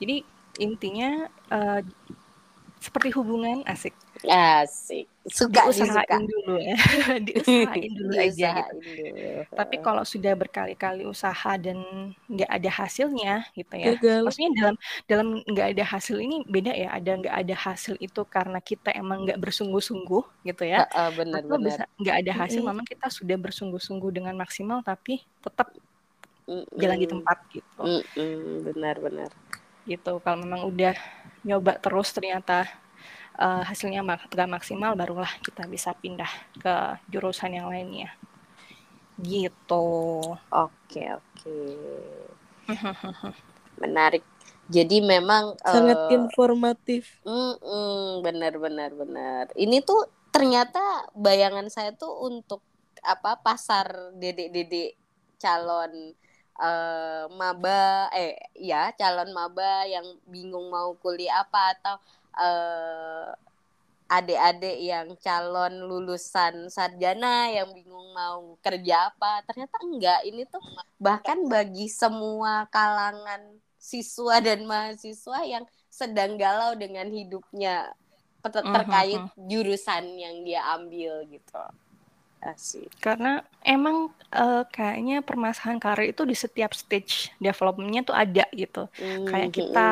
[0.04, 0.26] Jadi
[0.58, 1.80] intinya uh,
[2.80, 3.94] seperti hubungan asik
[4.26, 5.06] Asik.
[5.28, 6.78] Suka diusahain dulu ya.
[7.28, 9.04] diusahain dulu aja gitu.
[9.12, 9.30] Dulu.
[9.54, 11.84] Tapi kalau sudah berkali-kali usaha dan
[12.32, 13.94] nggak ada hasilnya gitu ya.
[13.94, 14.24] Gagal.
[14.26, 14.76] Maksudnya dalam
[15.06, 16.90] dalam nggak ada hasil ini beda ya.
[16.96, 20.88] Ada nggak ada hasil itu karena kita emang nggak bersungguh-sungguh gitu ya.
[20.90, 21.66] Uh, uh, benar, Atau benar.
[21.68, 25.76] bisa nggak ada hasil, mm memang kita sudah bersungguh-sungguh dengan maksimal tapi tetap
[26.48, 27.84] mm jalan di tempat gitu.
[28.16, 29.30] Mm Benar-benar.
[29.84, 30.12] Gitu.
[30.24, 30.96] Kalau memang udah
[31.48, 32.68] nyoba terus ternyata
[33.40, 36.30] uh, hasilnya gak maksimal barulah kita bisa pindah
[36.60, 36.76] ke
[37.08, 38.12] jurusan yang lainnya.
[39.18, 39.88] Gitu.
[40.52, 41.58] Oke oke.
[43.82, 44.26] Menarik.
[44.68, 47.24] Jadi memang sangat uh, informatif.
[47.24, 49.44] Mm -mm, benar benar benar.
[49.56, 52.60] Ini tuh ternyata bayangan saya tuh untuk
[53.00, 55.00] apa pasar dedek-dedek
[55.40, 56.12] calon
[56.58, 61.96] uh, maba eh ya calon maba yang bingung mau kuliah apa atau
[62.38, 63.30] uh,
[64.08, 70.64] adik-adik yang calon lulusan sarjana yang bingung mau kerja apa ternyata enggak ini tuh
[70.96, 77.92] bahkan bagi semua kalangan siswa dan mahasiswa yang sedang galau dengan hidupnya
[78.48, 79.48] ter mhm, terkait -huh.
[79.50, 81.64] jurusan yang dia ambil gitu
[82.42, 82.94] Asik.
[83.02, 88.86] Karena emang uh, kayaknya permasalahan karir itu di setiap stage developmentnya tuh ada gitu.
[89.02, 89.26] Mm -hmm.
[89.28, 89.90] Kayak kita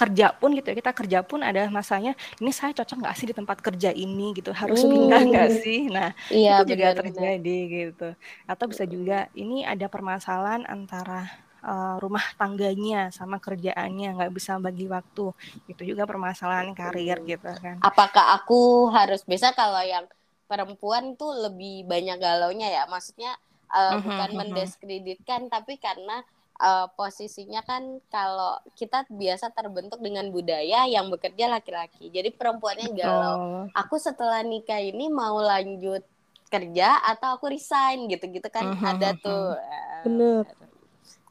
[0.00, 3.34] kerja pun gitu ya kita kerja pun ada masanya ini saya cocok nggak sih di
[3.36, 4.90] tempat kerja ini gitu harus hmm.
[4.96, 7.76] pindah nggak sih nah iya, itu juga benar, terjadi benar.
[7.76, 8.08] gitu
[8.48, 11.28] atau bisa juga ini ada permasalahan antara
[11.60, 15.36] uh, rumah tangganya sama kerjaannya nggak bisa bagi waktu
[15.68, 20.08] itu juga permasalahan karir gitu kan apakah aku harus bisa kalau yang
[20.50, 23.38] perempuan tuh lebih banyak galaunya ya maksudnya
[23.70, 24.38] uh, uh -huh, bukan uh -huh.
[24.42, 26.26] mendiskreditkan tapi karena
[26.58, 32.10] uh, posisinya kan kalau kita biasa terbentuk dengan budaya yang bekerja laki-laki.
[32.10, 33.34] Jadi perempuannya galau.
[33.38, 33.64] Oh.
[33.78, 36.02] Aku setelah nikah ini mau lanjut
[36.50, 39.54] kerja atau aku resign gitu-gitu kan uh -huh, ada tuh.
[39.54, 40.44] Uh, Bener.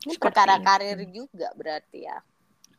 [0.07, 2.24] Ini perkara karir juga berarti ya.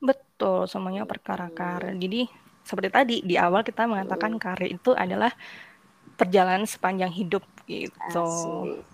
[0.01, 1.93] Betul, semuanya perkara karir.
[2.01, 2.25] Jadi
[2.65, 4.41] seperti tadi di awal kita mengatakan hmm.
[4.41, 5.33] karir itu adalah
[6.21, 8.21] perjalanan sepanjang hidup gitu.
[8.21, 8.85] Asik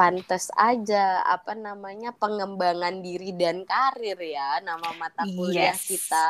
[0.00, 5.84] pantas aja apa namanya pengembangan diri dan karir ya nama mata kuliah yes.
[5.84, 6.28] kita.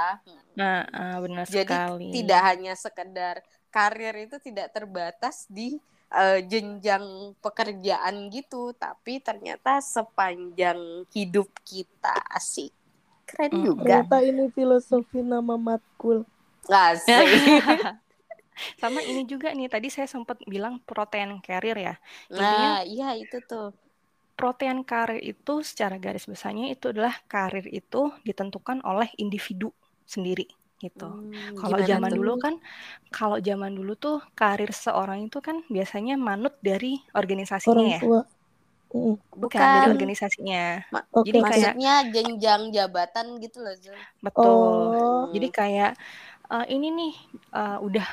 [0.59, 2.07] Nah, uh, benar Jadi sekali.
[2.11, 3.35] tidak hanya sekedar
[3.71, 5.79] karir itu tidak terbatas di
[6.11, 12.75] uh, jenjang pekerjaan gitu tapi ternyata sepanjang hidup kita asik
[13.31, 13.62] keren hmm.
[13.62, 16.27] juga ternyata ini filosofi nama matkul
[16.66, 17.62] asik
[18.79, 21.95] sama ini juga nih tadi saya sempat bilang protein carrier ya
[22.33, 23.73] nah iya itu tuh
[24.41, 29.69] protein karir itu secara garis besarnya itu adalah karir itu ditentukan oleh individu
[30.09, 30.49] sendiri
[30.81, 31.13] gitu.
[31.13, 32.17] Hmm, kalau zaman tuh?
[32.17, 32.55] dulu kan,
[33.13, 38.01] kalau zaman dulu tuh karir seorang itu kan biasanya manut dari organisasinya Orang ya.
[38.91, 40.65] Bukan, Bukan dari organisasinya.
[40.91, 43.95] Ma Jadi maksudnya kayak jenjang jabatan gitu loh, Zul.
[44.25, 44.49] Betul.
[44.49, 45.23] Oh.
[45.31, 45.93] Jadi kayak
[46.49, 47.15] uh, ini nih
[47.55, 48.09] uh, udah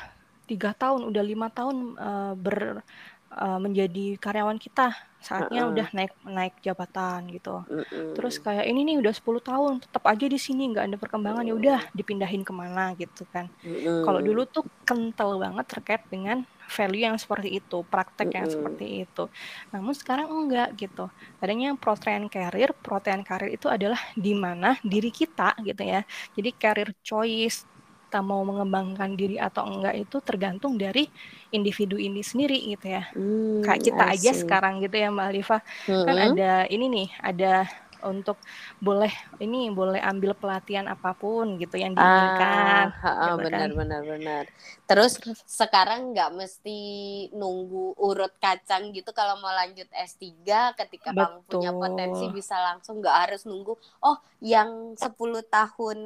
[0.47, 2.81] tiga tahun, udah lima tahun uh, ber
[3.33, 5.73] uh, menjadi karyawan kita saatnya uh -uh.
[5.73, 7.65] udah naik naik jabatan gitu.
[7.65, 8.13] Uh -uh.
[8.13, 11.49] Terus kayak ini nih udah 10 tahun tetap aja di sini nggak ada perkembangan uh
[11.49, 11.57] -uh.
[11.57, 13.49] ya udah dipindahin ke mana gitu kan.
[13.65, 14.01] Uh -uh.
[14.05, 18.37] Kalau dulu tuh kental banget terkait dengan value yang seperti itu, praktek uh -uh.
[18.37, 19.23] yang seperti itu.
[19.73, 21.09] Namun sekarang enggak gitu.
[21.41, 26.05] Adanya protein career, protein career itu adalah di mana diri kita gitu ya.
[26.37, 27.76] Jadi career choice
[28.07, 31.11] kita mau mengembangkan diri atau enggak itu tergantung dari
[31.51, 33.03] individu ini sendiri gitu ya.
[33.11, 35.57] Hmm, Kayak kita aja sekarang gitu ya Mbak Alifa.
[35.91, 36.07] Hmm.
[36.07, 37.67] Kan ada ini nih, ada
[38.05, 38.37] untuk
[38.79, 39.09] boleh
[39.43, 42.93] ini boleh ambil pelatihan apa pun gitu yang diinginkan.
[43.03, 43.69] Ah, gitu benar kan.
[43.73, 44.43] benar benar.
[44.87, 46.79] Terus, Terus sekarang nggak mesti
[47.35, 51.19] nunggu urut kacang gitu kalau mau lanjut S3 ketika Betul.
[51.25, 53.73] kamu punya potensi bisa langsung nggak harus nunggu
[54.05, 55.97] oh yang 10 tahun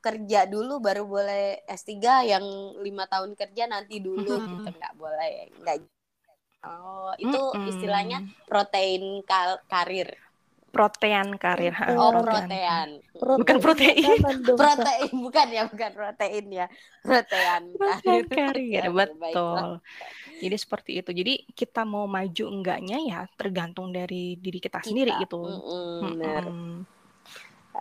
[0.00, 1.92] kerja dulu baru boleh S3
[2.24, 2.44] yang
[2.80, 4.50] lima tahun kerja nanti dulu mm -hmm.
[4.64, 4.70] gitu.
[4.80, 5.76] Nggak boleh nggak
[6.64, 7.70] oh itu mm -hmm.
[7.70, 10.08] istilahnya protein kal karir.
[10.70, 14.18] Protein karir oh protein bukan protein.
[14.60, 16.66] protein bukan ya bukan protein ya.
[17.04, 18.24] Protein karir.
[18.26, 19.84] karir betul.
[20.40, 21.10] jadi seperti itu.
[21.12, 24.88] Jadi kita mau maju enggaknya ya tergantung dari diri kita, kita.
[24.88, 25.44] sendiri gitu.
[25.44, 26.99] Mm -hmm, mm -hmm.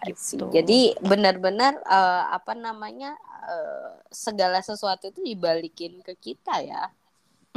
[0.08, 0.48] Gitu.
[0.50, 6.88] Jadi benar-benar uh, apa namanya uh, segala sesuatu itu dibalikin ke kita ya.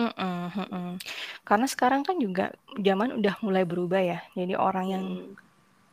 [0.01, 0.91] Mm -mm, mm -mm.
[1.45, 4.19] Karena sekarang kan juga zaman udah mulai berubah ya.
[4.33, 5.37] Jadi orang yang hmm.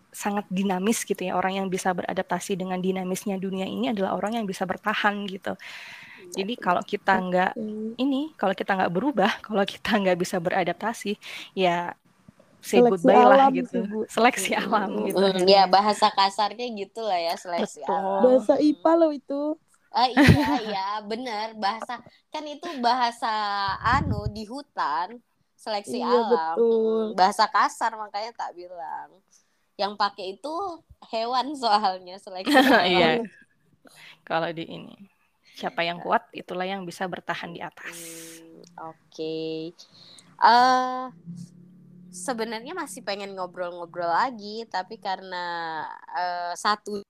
[0.09, 1.35] sangat dinamis gitu ya.
[1.35, 5.53] Orang yang bisa beradaptasi dengan dinamisnya dunia ini adalah orang yang bisa bertahan gitu.
[6.29, 7.51] Jadi kalau kita nggak
[7.97, 11.17] ini, kalau kita nggak berubah, kalau kita nggak bisa beradaptasi,
[11.57, 11.97] ya
[12.59, 13.71] say seleksi goodbye lah gitu.
[13.71, 15.19] sih, seleksi alam gitu.
[15.19, 17.95] Mm, ya bahasa kasarnya gitu lah ya seleksi Betul.
[17.95, 18.21] alam.
[18.23, 19.41] Bahasa IPA loh itu.
[19.89, 21.55] Ah, iya iya bener.
[21.57, 23.31] Bahasa kan itu bahasa
[23.79, 25.17] anu di hutan
[25.59, 26.55] seleksi iya, alam.
[26.55, 27.05] betul.
[27.15, 29.09] bahasa kasar makanya tak bilang.
[29.79, 30.55] Yang pakai itu
[31.09, 32.85] hewan soalnya seleksi alam.
[32.85, 33.11] Iya.
[34.27, 34.95] Kalau di ini
[35.55, 37.95] siapa yang kuat itulah yang bisa bertahan di atas.
[37.99, 38.99] Hmm, oke.
[39.11, 39.75] Okay.
[40.39, 41.11] uh,
[42.09, 47.01] sebenarnya masih pengen ngobrol-ngobrol lagi tapi karena uh, satu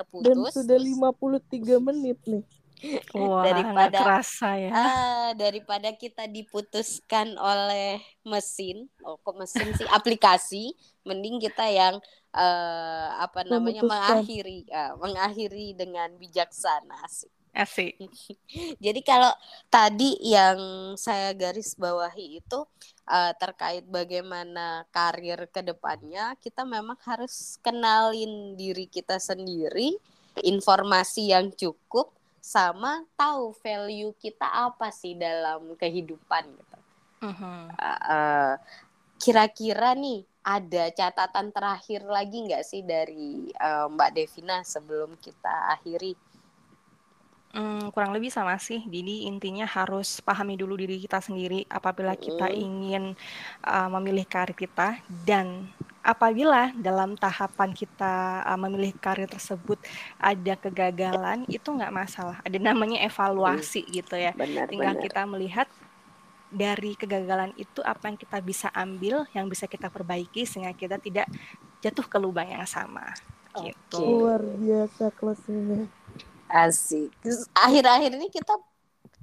[0.00, 2.44] terputus dan sudah 53 menit nih
[3.12, 4.72] Wah, daripada terasa ya.
[4.72, 10.72] Uh, daripada kita diputuskan oleh mesin, oh kok mesin sih aplikasi,
[11.04, 12.00] mending kita yang
[12.32, 17.28] uh, apa namanya mengakhiri, uh, mengakhiri dengan bijaksana sih.
[17.50, 17.98] Asik.
[18.78, 19.34] Jadi kalau
[19.66, 20.58] tadi yang
[20.94, 22.58] saya garis bawahi itu
[23.10, 29.98] uh, terkait bagaimana karir ke depannya, kita memang harus kenalin diri kita sendiri,
[30.46, 36.78] informasi yang cukup sama tahu value kita apa sih dalam kehidupan gitu.
[37.20, 37.68] Uh-huh.
[37.76, 38.54] Uh,
[39.20, 46.16] kira-kira nih ada catatan terakhir lagi nggak sih dari uh, Mbak Devina sebelum kita akhiri?
[47.50, 48.78] Hmm, kurang lebih sama sih.
[48.86, 53.18] Jadi intinya harus pahami dulu diri kita sendiri apabila kita ingin
[53.66, 55.66] uh, memilih karir kita dan
[56.00, 59.82] apabila dalam tahapan kita uh, memilih karir tersebut
[60.22, 62.38] ada kegagalan itu nggak masalah.
[62.46, 64.30] Ada namanya evaluasi gitu ya.
[64.38, 65.04] Benar, Tinggal benar.
[65.10, 65.68] kita melihat
[66.54, 71.26] dari kegagalan itu apa yang kita bisa ambil, yang bisa kita perbaiki sehingga kita tidak
[71.82, 73.10] jatuh ke lubang yang sama.
[73.58, 73.98] Gitu.
[73.98, 75.90] Luar biasa kelasnya.
[76.50, 77.14] Asik.
[77.54, 78.58] Akhir-akhir ini kita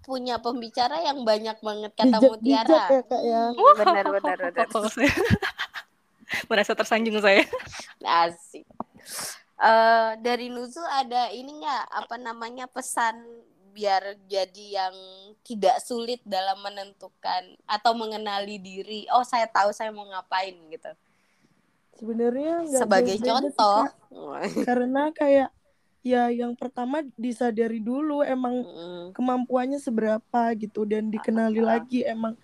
[0.08, 2.68] punya pembicara yang banyak banget kata bijak, mutiara.
[2.72, 3.42] Bijak ya, Kak, ya.
[3.52, 4.68] Benar, benar, benar.
[6.50, 7.44] Merasa tersanjung saya.
[8.00, 8.64] Asik.
[9.60, 13.20] Uh, dari Nuzu ada ini nggak apa namanya pesan
[13.74, 14.96] biar jadi yang
[15.46, 19.06] tidak sulit dalam menentukan atau mengenali diri.
[19.14, 20.92] Oh, saya tahu saya mau ngapain gitu.
[21.98, 23.86] Sebenarnya sebagai contoh.
[24.50, 25.50] Sih, Karena kayak
[26.06, 29.06] ya yang pertama disadari dulu emang mm.
[29.18, 32.38] kemampuannya seberapa gitu dan dikenali uh, lagi emang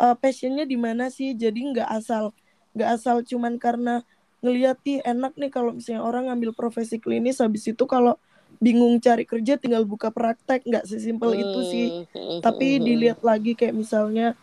[0.00, 2.32] uh, passionnya di mana sih jadi nggak asal
[2.76, 4.04] nggak asal cuman karena
[4.44, 8.20] ngeliat ih enak nih kalau misalnya orang ngambil profesi klinis habis itu kalau
[8.60, 11.42] bingung cari kerja tinggal buka praktek nggak sesimpel hmm.
[11.42, 12.40] itu sih hmm.
[12.40, 14.36] tapi dilihat lagi kayak misalnya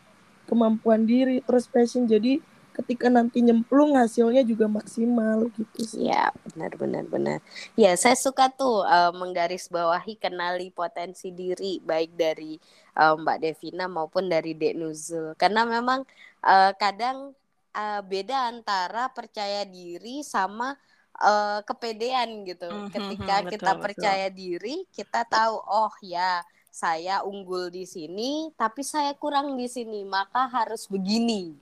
[0.45, 2.41] kemampuan diri terus passion jadi
[2.73, 6.09] ketika nanti nyemplung hasilnya juga maksimal gitu sih.
[6.09, 7.37] Ya benar benar benar.
[7.77, 12.57] Ya saya suka tuh uh, menggarisbawahi kenali potensi diri baik dari
[12.97, 16.03] uh, Mbak Devina maupun dari Dek Nuzul karena memang
[16.41, 17.37] uh, kadang
[17.77, 20.73] uh, beda antara percaya diri sama
[21.21, 22.69] uh, kepedean gitu.
[22.69, 26.41] Mm -hmm, Ketika betul, kita percaya diri, kita tahu oh ya
[26.73, 31.53] saya unggul di sini, tapi saya kurang di sini, maka harus begini.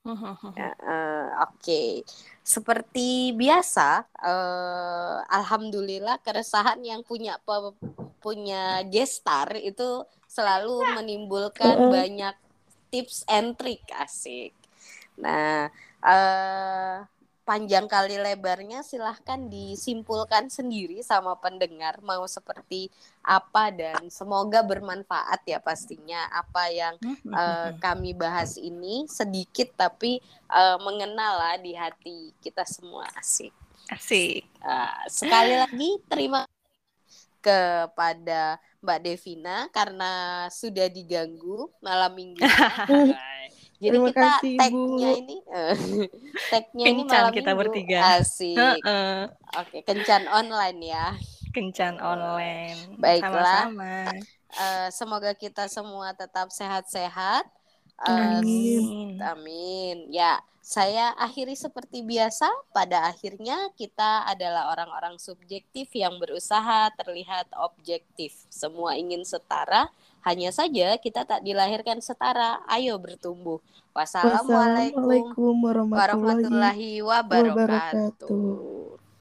[0.00, 1.90] Uh, uh, Oke, okay.
[2.40, 7.52] seperti biasa, uh, alhamdulillah keresahan yang punya pe,
[8.24, 11.92] punya gestar itu selalu menimbulkan uh.
[11.92, 12.32] banyak
[12.88, 14.56] tips and trick asik.
[15.20, 15.68] Nah,
[16.00, 17.04] uh,
[17.44, 22.88] panjang kali lebarnya silahkan disimpulkan sendiri sama pendengar mau seperti
[23.20, 26.94] apa dan semoga bermanfaat ya pastinya apa yang
[27.28, 33.52] uh, kami bahas ini sedikit tapi uh, mengenal lah di hati kita semua asik
[33.92, 36.48] asik uh, sekali lagi terima
[37.40, 40.12] kepada Mbak Devina karena
[40.48, 42.40] sudah diganggu malam minggu
[43.80, 45.76] Jadi Terima kita kasih, tag-nya ini uh,
[46.52, 47.60] tag-nya ini malam kita minggu.
[47.64, 47.98] bertiga.
[48.20, 48.52] Asik.
[48.52, 49.20] Uh -uh.
[49.56, 51.16] Oke, kencan online ya.
[51.50, 52.98] Kencan online.
[52.98, 53.70] Baiklah.
[53.70, 53.94] Sama-sama.
[54.50, 57.46] Uh, semoga kita semua tetap sehat-sehat.
[58.00, 59.20] Uh, amin.
[59.22, 59.96] Amin.
[60.10, 62.46] Ya, saya akhiri seperti biasa.
[62.70, 68.46] Pada akhirnya kita adalah orang-orang subjektif yang berusaha terlihat objektif.
[68.50, 69.90] Semua ingin setara
[70.20, 72.60] hanya saja kita tak dilahirkan setara.
[72.68, 73.58] Ayo bertumbuh.
[73.96, 75.56] Wassalamualaikum
[75.90, 78.99] warahmatullahi wabarakatuh.